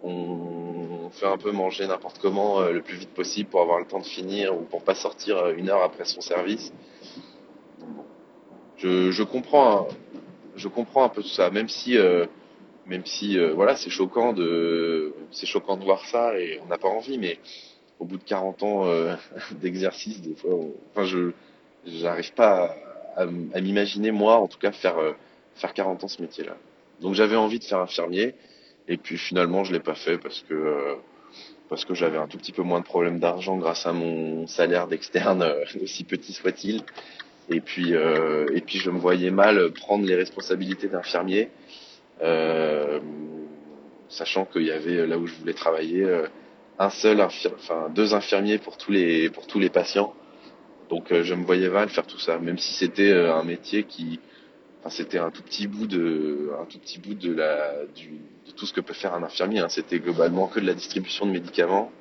on 0.03 1.11
fait 1.11 1.27
un 1.27 1.37
peu 1.37 1.53
manger 1.53 1.87
n'importe 1.87 2.19
comment 2.23 2.63
le 2.79 2.81
plus 2.81 2.97
vite 2.97 3.13
possible 3.23 3.51
pour 3.51 3.61
avoir 3.61 3.79
le 3.79 3.85
temps 3.85 3.99
de 3.99 4.13
finir 4.19 4.57
ou 4.57 4.63
pour 4.63 4.83
pas 4.83 4.95
sortir 4.95 5.35
une 5.51 5.69
heure 5.69 5.83
après 5.83 6.07
son 6.07 6.23
service. 6.23 6.73
Je, 8.79 9.11
je 9.11 9.23
comprends, 9.25 9.89
je 10.57 10.69
comprends 10.69 11.05
un 11.05 11.11
peu 11.11 11.21
tout 11.21 11.37
ça, 11.41 11.51
même 11.51 11.69
si, 11.69 11.99
même 12.91 13.07
si, 13.07 13.39
euh, 13.39 13.53
voilà, 13.55 13.77
c'est 13.77 13.89
choquant 13.89 14.33
de, 14.33 15.15
c'est 15.31 15.47
choquant 15.47 15.77
de 15.77 15.85
voir 15.85 16.05
ça 16.07 16.37
et 16.39 16.61
on 16.63 16.67
n'a 16.67 16.77
pas 16.77 16.89
envie, 16.89 17.19
mais 17.19 17.39
au 18.01 18.05
bout 18.05 18.17
de 18.19 18.25
40 18.25 18.63
ans 18.65 18.87
euh, 18.87 19.15
d'exercice, 19.53 20.21
des 20.21 20.35
fois, 20.35 20.51
enfin, 20.91 21.05
je, 21.05 21.31
j'arrive 21.87 22.35
pas 22.35 22.75
à, 23.17 23.27
m'imaginer 23.61 24.11
moi, 24.11 24.41
en 24.41 24.49
tout 24.49 24.59
cas, 24.59 24.73
faire, 24.73 24.99
euh, 24.99 25.13
faire 25.55 25.73
40 25.73 26.03
ans 26.03 26.09
ce 26.09 26.21
métier-là. 26.21 26.57
Donc 27.01 27.15
j'avais 27.15 27.37
envie 27.37 27.61
de 27.61 27.65
faire 27.65 27.79
infirmier 27.79 28.35
Et 28.89 28.97
puis 28.97 29.17
finalement, 29.17 29.63
je 29.65 29.73
l'ai 29.73 29.81
pas 29.81 29.95
fait 29.95 30.19
parce 30.19 30.45
que 30.49 30.97
parce 31.71 31.85
que 31.85 31.95
j'avais 31.95 32.19
un 32.19 32.27
tout 32.27 32.37
petit 32.37 32.53
peu 32.53 32.63
moins 32.63 32.81
de 32.81 32.85
problèmes 32.85 33.21
d'argent 33.21 33.57
grâce 33.57 33.87
à 33.87 33.93
mon 33.93 34.49
salaire 34.49 34.89
d'externe, 34.89 35.45
aussi 35.83 36.03
petit 36.05 36.33
soit-il. 36.33 36.83
Et 37.49 37.61
puis 37.61 37.93
et 37.93 38.61
puis 38.61 38.79
je 38.79 38.91
me 38.91 38.99
voyais 38.99 39.31
mal 39.31 39.73
prendre 39.73 40.05
les 40.05 40.17
responsabilités 40.17 40.89
d'infirmier, 40.89 41.49
sachant 44.09 44.45
qu'il 44.45 44.63
y 44.65 44.73
avait 44.73 45.07
là 45.07 45.19
où 45.19 45.27
je 45.27 45.35
voulais 45.35 45.55
travailler 45.55 46.05
euh, 46.05 46.27
un 46.79 46.91
seul 46.91 47.19
infir- 47.21 47.53
enfin 47.55 47.89
deux 47.95 48.15
infirmiers 48.15 48.59
pour 48.59 48.77
tous 48.77 48.93
les 48.93 49.31
pour 49.31 49.47
tous 49.47 49.59
les 49.59 49.71
patients. 49.71 50.15
Donc 50.91 51.13
euh, 51.13 51.23
je 51.23 51.35
me 51.35 51.45
voyais 51.45 51.69
mal 51.69 51.89
faire 51.89 52.07
tout 52.07 52.19
ça, 52.19 52.39
même 52.39 52.59
si 52.59 52.75
c'était 52.75 53.13
euh, 53.13 53.35
un 53.35 53.45
métier 53.45 53.85
qui 53.85 54.19
Enfin, 54.81 54.89
c'était 54.97 55.19
un 55.19 55.31
tout 55.31 55.43
petit 55.43 55.67
bout 55.67 55.87
de, 55.87 56.53
un 56.59 56.65
tout 56.65 56.79
petit 56.79 56.99
bout 56.99 57.13
de 57.13 57.35
la, 57.35 57.85
du, 57.95 58.13
de 58.47 58.53
tout 58.57 58.65
ce 58.65 58.73
que 58.73 58.81
peut 58.81 58.95
faire 58.95 59.13
un 59.15 59.23
infirmier. 59.23 59.59
hein. 59.61 59.69
C'était 59.69 59.99
globalement 59.99 60.47
que 60.49 60.59
de 60.59 60.67
la 60.67 60.73
distribution 60.73 61.27
de 61.27 61.33
médicaments, 61.33 61.93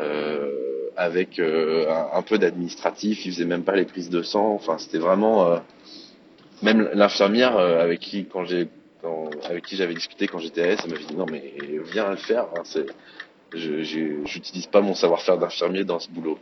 euh, 0.00 0.50
avec 0.96 1.38
euh, 1.38 1.86
un, 2.14 2.22
peu 2.22 2.38
d'administratif. 2.38 3.26
Ils 3.26 3.32
faisaient 3.32 3.44
même 3.44 3.64
pas 3.64 3.76
les 3.76 3.84
prises 3.84 4.08
de 4.08 4.22
sang. 4.22 4.54
Enfin, 4.54 4.78
c'était 4.78 4.96
vraiment, 4.98 5.46
euh, 5.52 5.58
même 6.62 6.88
l'infirmière 6.94 7.58
euh, 7.58 7.82
avec 7.82 8.00
qui, 8.00 8.24
quand 8.24 8.46
j'ai, 8.46 8.68
avec 9.44 9.64
qui 9.64 9.76
j'avais 9.76 9.94
discuté 9.94 10.26
quand 10.28 10.38
j'étais 10.38 10.62
à 10.62 10.66
S, 10.68 10.80
elle 10.84 10.92
m'avait 10.92 11.04
dit 11.04 11.16
non 11.16 11.26
mais 11.30 11.54
viens 11.92 12.10
le 12.10 12.16
faire. 12.16 12.46
hein, 12.56 12.62
je, 13.54 13.82
j'utilise 14.24 14.66
pas 14.66 14.80
mon 14.80 14.94
savoir-faire 14.94 15.38
d'infirmier 15.38 15.84
dans 15.84 15.98
ce 15.98 16.08
boulot. 16.08 16.38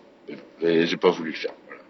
Et 0.61 0.87
j'ai 0.87 0.97
pas 0.97 1.11
voulu 1.11 1.31
le 1.31 1.37
faire. 1.37 1.55
Voilà. 1.67 1.83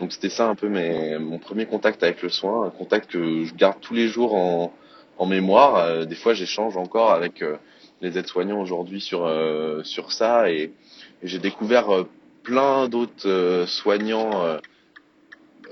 Donc 0.00 0.12
c'était 0.12 0.28
ça 0.28 0.48
un 0.48 0.56
peu 0.56 0.68
mon 0.68 1.38
premier 1.38 1.66
contact 1.66 2.02
avec 2.02 2.20
le 2.22 2.28
soin, 2.28 2.66
un 2.66 2.70
contact 2.70 3.10
que 3.10 3.44
je 3.44 3.54
garde 3.54 3.78
tous 3.80 3.94
les 3.94 4.08
jours 4.08 4.34
en, 4.34 4.72
en 5.18 5.26
mémoire. 5.26 5.76
Euh, 5.76 6.04
des 6.04 6.16
fois 6.16 6.34
j'échange 6.34 6.76
encore 6.76 7.12
avec 7.12 7.42
euh, 7.42 7.56
les 8.00 8.18
aides-soignants 8.18 8.60
aujourd'hui 8.60 9.00
sur, 9.00 9.24
euh, 9.24 9.82
sur 9.84 10.10
ça 10.10 10.50
et, 10.50 10.72
et 11.22 11.26
j'ai 11.28 11.38
découvert 11.38 11.94
euh, 11.94 12.08
plein 12.42 12.88
d'autres 12.88 13.64
soignants, 13.66 14.58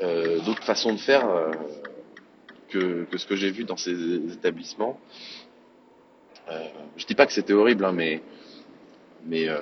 d'autres 0.00 0.64
façons 0.64 0.94
de 0.94 0.98
faire 0.98 1.28
que, 2.72 3.06
ce 3.16 3.26
que 3.26 3.36
j'ai 3.36 3.50
vu 3.50 3.64
dans 3.64 3.76
ces 3.76 4.16
établissements. 4.32 4.98
Euh, 6.50 6.68
je 6.96 7.06
dis 7.06 7.14
pas 7.14 7.26
que 7.26 7.32
c'était 7.32 7.52
horrible, 7.52 7.84
hein, 7.84 7.92
mais, 7.92 8.20
mais 9.26 9.48
euh, 9.48 9.58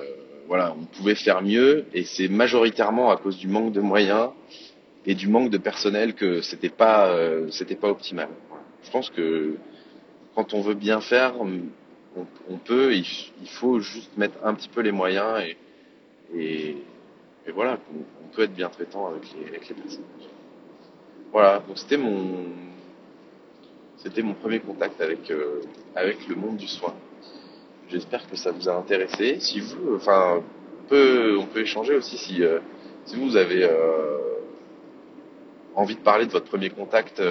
voilà, 0.47 0.73
on 0.77 0.85
pouvait 0.85 1.15
faire 1.15 1.41
mieux 1.41 1.85
et 1.93 2.03
c'est 2.03 2.27
majoritairement 2.27 3.11
à 3.11 3.17
cause 3.17 3.37
du 3.37 3.47
manque 3.47 3.71
de 3.73 3.81
moyens 3.81 4.29
et 5.05 5.15
du 5.15 5.27
manque 5.27 5.49
de 5.49 5.57
personnel 5.57 6.13
que 6.15 6.41
c'était 6.41 6.69
pas 6.69 7.07
euh, 7.07 7.49
c'était 7.51 7.75
pas 7.75 7.89
optimal. 7.89 8.29
Je 8.83 8.91
pense 8.91 9.09
que 9.09 9.55
quand 10.35 10.53
on 10.53 10.61
veut 10.61 10.73
bien 10.73 11.01
faire, 11.01 11.33
on, 11.39 12.57
peut, 12.65 12.93
il, 12.93 13.05
faut 13.47 13.79
juste 13.79 14.17
mettre 14.17 14.35
un 14.43 14.53
petit 14.53 14.69
peu 14.69 14.81
les 14.81 14.91
moyens 14.91 15.41
et, 15.41 15.57
et, 16.35 16.77
et 17.47 17.51
voilà, 17.51 17.77
on, 17.93 17.99
on 18.25 18.35
peut 18.35 18.43
être 18.43 18.53
bien 18.53 18.69
traitant 18.69 19.07
avec 19.07 19.23
les, 19.33 19.49
avec 19.49 19.69
les 19.69 19.75
personnes. 19.75 20.03
Voilà, 21.31 21.59
donc 21.67 21.77
c'était 21.77 21.97
mon 21.97 22.45
c'était 24.03 24.23
mon 24.23 24.33
premier 24.33 24.59
contact 24.59 24.99
avec 24.99 25.29
euh, 25.29 25.61
avec 25.95 26.27
le 26.27 26.35
monde 26.35 26.57
du 26.57 26.67
soin. 26.67 26.93
J'espère 27.89 28.27
que 28.27 28.35
ça 28.35 28.51
vous 28.51 28.67
a 28.69 28.73
intéressé. 28.73 29.39
Si 29.39 29.59
vous, 29.59 29.95
enfin, 29.95 30.41
on 30.91 31.45
peut, 31.45 31.61
échanger 31.61 31.95
aussi 31.95 32.17
si, 32.17 32.43
euh, 32.43 32.59
vous 33.13 33.35
avez 33.35 33.63
euh, 33.63 34.39
envie 35.75 35.95
de 35.95 36.01
parler 36.01 36.25
de 36.25 36.31
votre 36.31 36.45
premier 36.45 36.69
contact 36.69 37.21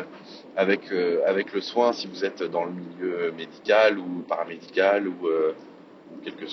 avec, 0.56 0.92
euh, 0.92 1.42
le 1.54 1.60
soin, 1.60 1.92
si 1.92 2.06
vous 2.06 2.24
êtes 2.24 2.42
dans 2.42 2.64
le 2.64 2.72
milieu 2.72 3.32
médical 3.32 3.98
ou 3.98 4.22
paramédical 4.28 5.08
ou, 5.08 5.28
euh, 5.28 5.54
quel 6.22 6.34
que 6.34 6.46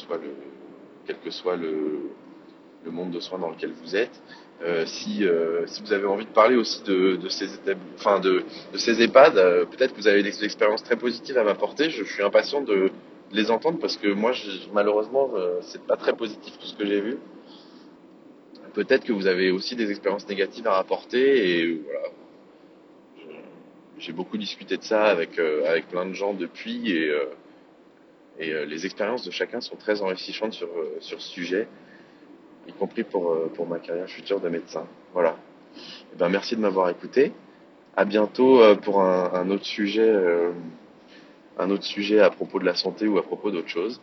soit 1.31 1.55
le 1.57 2.91
monde 2.91 3.11
de 3.11 3.19
soins 3.19 3.39
dans 3.39 3.49
lequel 3.49 3.73
vous 3.73 3.95
êtes. 3.95 4.21
Euh, 4.63 4.85
si, 4.87 5.23
euh, 5.23 5.67
si 5.67 5.81
vous 5.83 5.93
avez 5.93 6.07
envie 6.07 6.25
de 6.25 6.31
parler 6.31 6.55
aussi 6.55 6.81
de, 6.83 7.15
de 7.15 7.29
ces 7.29 7.47
enfin 7.95 8.19
de, 8.19 8.43
de 8.73 8.77
ces 8.77 9.01
EHPAD, 9.03 9.37
euh, 9.37 9.65
peut-être 9.65 9.93
que 9.93 9.97
vous 9.97 10.07
avez 10.07 10.23
des 10.23 10.43
expériences 10.43 10.83
très 10.83 10.95
positives 10.95 11.37
à 11.37 11.43
m'apporter. 11.43 11.89
Je, 11.91 12.03
suis 12.03 12.23
impatient 12.23 12.61
de, 12.61 12.89
les 13.31 13.51
entendre 13.51 13.77
parce 13.79 13.97
que 13.97 14.07
moi, 14.07 14.31
je, 14.31 14.49
malheureusement, 14.73 15.29
c'est 15.61 15.81
pas 15.83 15.97
très 15.97 16.13
positif 16.13 16.57
tout 16.57 16.65
ce 16.65 16.75
que 16.75 16.85
j'ai 16.85 17.01
vu. 17.01 17.17
Peut-être 18.73 19.03
que 19.03 19.13
vous 19.13 19.27
avez 19.27 19.51
aussi 19.51 19.75
des 19.75 19.89
expériences 19.91 20.27
négatives 20.27 20.67
à 20.67 20.73
rapporter 20.73 21.59
et 21.59 21.81
voilà. 21.83 22.09
J'ai 23.99 24.11
beaucoup 24.11 24.37
discuté 24.37 24.77
de 24.77 24.83
ça 24.83 25.05
avec 25.05 25.39
euh, 25.39 25.67
avec 25.67 25.87
plein 25.87 26.05
de 26.05 26.13
gens 26.13 26.33
depuis 26.35 26.91
et 26.91 27.09
euh, 27.09 27.25
et 28.37 28.51
euh, 28.53 28.65
les 28.65 28.85
expériences 28.85 29.25
de 29.25 29.31
chacun 29.31 29.59
sont 29.59 29.75
très 29.75 30.03
enrichissantes 30.03 30.53
sur 30.53 30.69
sur 30.99 31.19
ce 31.19 31.29
sujet, 31.29 31.67
y 32.67 32.73
compris 32.73 33.03
pour 33.03 33.31
euh, 33.31 33.51
pour 33.55 33.67
ma 33.67 33.79
carrière 33.79 34.09
future 34.09 34.39
de 34.39 34.49
médecin. 34.49 34.85
Voilà. 35.13 35.35
Eh 36.13 36.17
ben 36.17 36.29
merci 36.29 36.55
de 36.55 36.61
m'avoir 36.61 36.89
écouté. 36.89 37.31
À 37.95 38.05
bientôt 38.05 38.61
euh, 38.61 38.75
pour 38.75 39.01
un, 39.01 39.49
autre 39.49 39.65
sujet. 39.65 40.07
euh, 40.07 40.51
un 41.59 41.69
autre 41.71 41.83
sujet 41.83 42.19
à 42.19 42.29
propos 42.29 42.59
de 42.59 42.65
la 42.65 42.75
santé 42.75 43.07
ou 43.07 43.17
à 43.17 43.23
propos 43.23 43.51
d'autre 43.51 43.69
chose. 43.69 43.99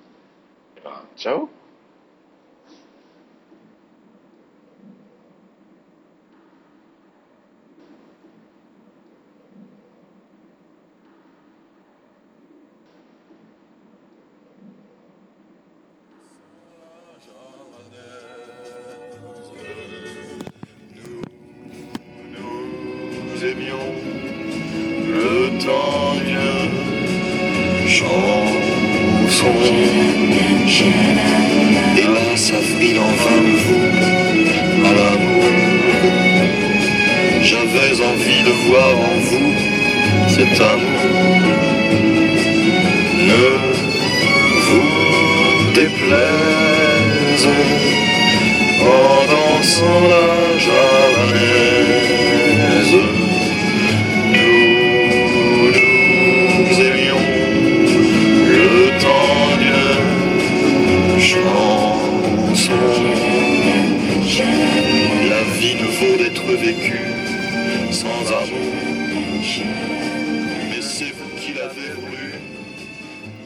Eh 0.77 0.81
ben, 0.83 1.03
ciao 1.17 1.49
envie 38.01 38.43
de 38.43 38.51
voir 38.67 38.97
en 38.99 39.19
vous 39.21 39.53
cet 40.27 40.61
amour 40.61 41.01
ne 43.31 43.47
vous 44.67 44.91
déplaise 45.75 47.47
en 48.81 49.27
dansant 49.33 50.01
la 50.13 50.29
javanaise. 50.59 51.85
Nous 54.33 54.57
nous 56.59 56.77
aimions 56.81 57.25
le 58.49 58.75
temps 59.05 59.47
d'une 59.61 61.21
chanson. 61.21 62.81
La 65.31 65.43
vie 65.59 65.77
ne 65.77 65.89
vaut 65.99 66.17
d'être 66.19 66.49
vécue 66.61 67.24
sans 67.95 68.09
amour. 68.09 68.75
Mais 70.69 70.83
c'est 70.83 71.13
vous 71.13 71.31
qui 71.41 71.55
l'avez 71.55 71.93
voulu, 71.95 72.35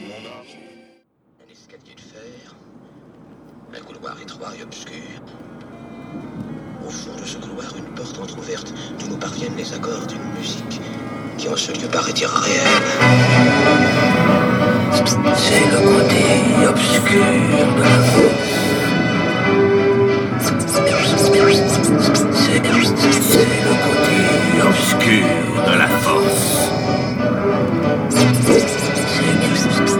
mon 0.07 0.21
amour. 0.25 0.65
Un 1.39 1.51
escalier 1.51 1.93
de 1.95 2.01
fer, 2.01 2.55
un 3.75 3.81
couloir 3.85 4.19
étroit 4.19 4.53
et 4.59 4.63
obscur. 4.63 5.21
Au 6.85 6.89
fond 6.89 7.15
de 7.21 7.25
ce 7.25 7.37
couloir, 7.37 7.71
une 7.77 7.93
porte 7.93 8.17
entr'ouverte 8.17 8.73
d'où 8.97 9.07
nous 9.07 9.17
parviennent 9.17 9.55
les 9.55 9.71
accords 9.71 10.07
d'une 10.07 10.27
musique 10.35 10.81
qui 11.37 11.47
en 11.47 11.55
ce 11.55 11.71
lieu 11.71 11.87
paraît 11.87 12.11
irréelle. 12.13 12.67
C'est 15.37 15.65
le 15.73 15.77
côté 15.77 16.23
obscur 16.67 17.25
de 17.75 17.81
la. 17.81 18.39
C'est 23.21 23.58
c'est 25.09 25.17
le 25.17 25.25
côté 25.25 25.25
obscur 25.25 25.65
de 25.65 25.77
la 25.77 25.87
force. 25.87 26.69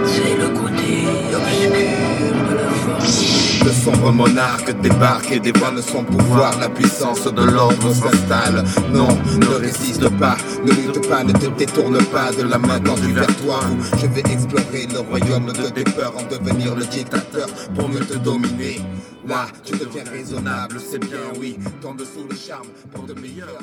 C'est 0.05 0.35
le 0.37 0.49
côté 0.49 1.07
obscur 1.35 1.71
de 2.49 2.55
la 2.55 2.69
force. 2.69 3.63
Le 3.65 3.71
sombre 3.71 4.11
monarque 4.11 4.79
débarque 4.81 5.31
et 5.31 5.39
dévoile 5.39 5.81
son 5.81 6.03
pouvoir. 6.03 6.59
La 6.59 6.69
puissance 6.69 7.25
de 7.25 7.43
l'ordre 7.43 7.91
s'installe. 7.91 8.63
Non, 8.93 9.07
ne 9.39 9.55
résiste 9.59 10.09
pas, 10.17 10.37
ne 10.63 10.71
lutte 10.71 11.07
pas, 11.09 11.23
ne 11.23 11.33
te 11.33 11.47
détourne 11.57 11.97
pas 12.05 12.31
de 12.31 12.43
la 12.43 12.57
main 12.59 12.79
tendue 12.79 13.13
vers 13.13 13.35
toi. 13.37 13.59
Où 13.71 13.97
je 13.97 14.07
vais 14.07 14.23
explorer 14.31 14.87
le 14.93 14.99
royaume 14.99 15.47
de 15.47 15.69
tes 15.69 15.83
peurs, 15.83 16.13
en 16.17 16.23
devenir 16.23 16.75
le 16.75 16.85
dictateur 16.85 17.47
pour 17.75 17.89
mieux 17.89 18.05
te 18.05 18.17
dominer. 18.17 18.79
Là, 19.27 19.47
tu 19.63 19.73
deviens 19.73 20.03
raisonnable, 20.09 20.77
c'est 20.79 20.99
bien, 20.99 21.19
oui. 21.39 21.57
Tant 21.81 21.93
dessous 21.93 22.25
le 22.29 22.35
charme 22.35 22.67
pour 22.93 23.05
de 23.05 23.13
meilleurs. 23.13 23.59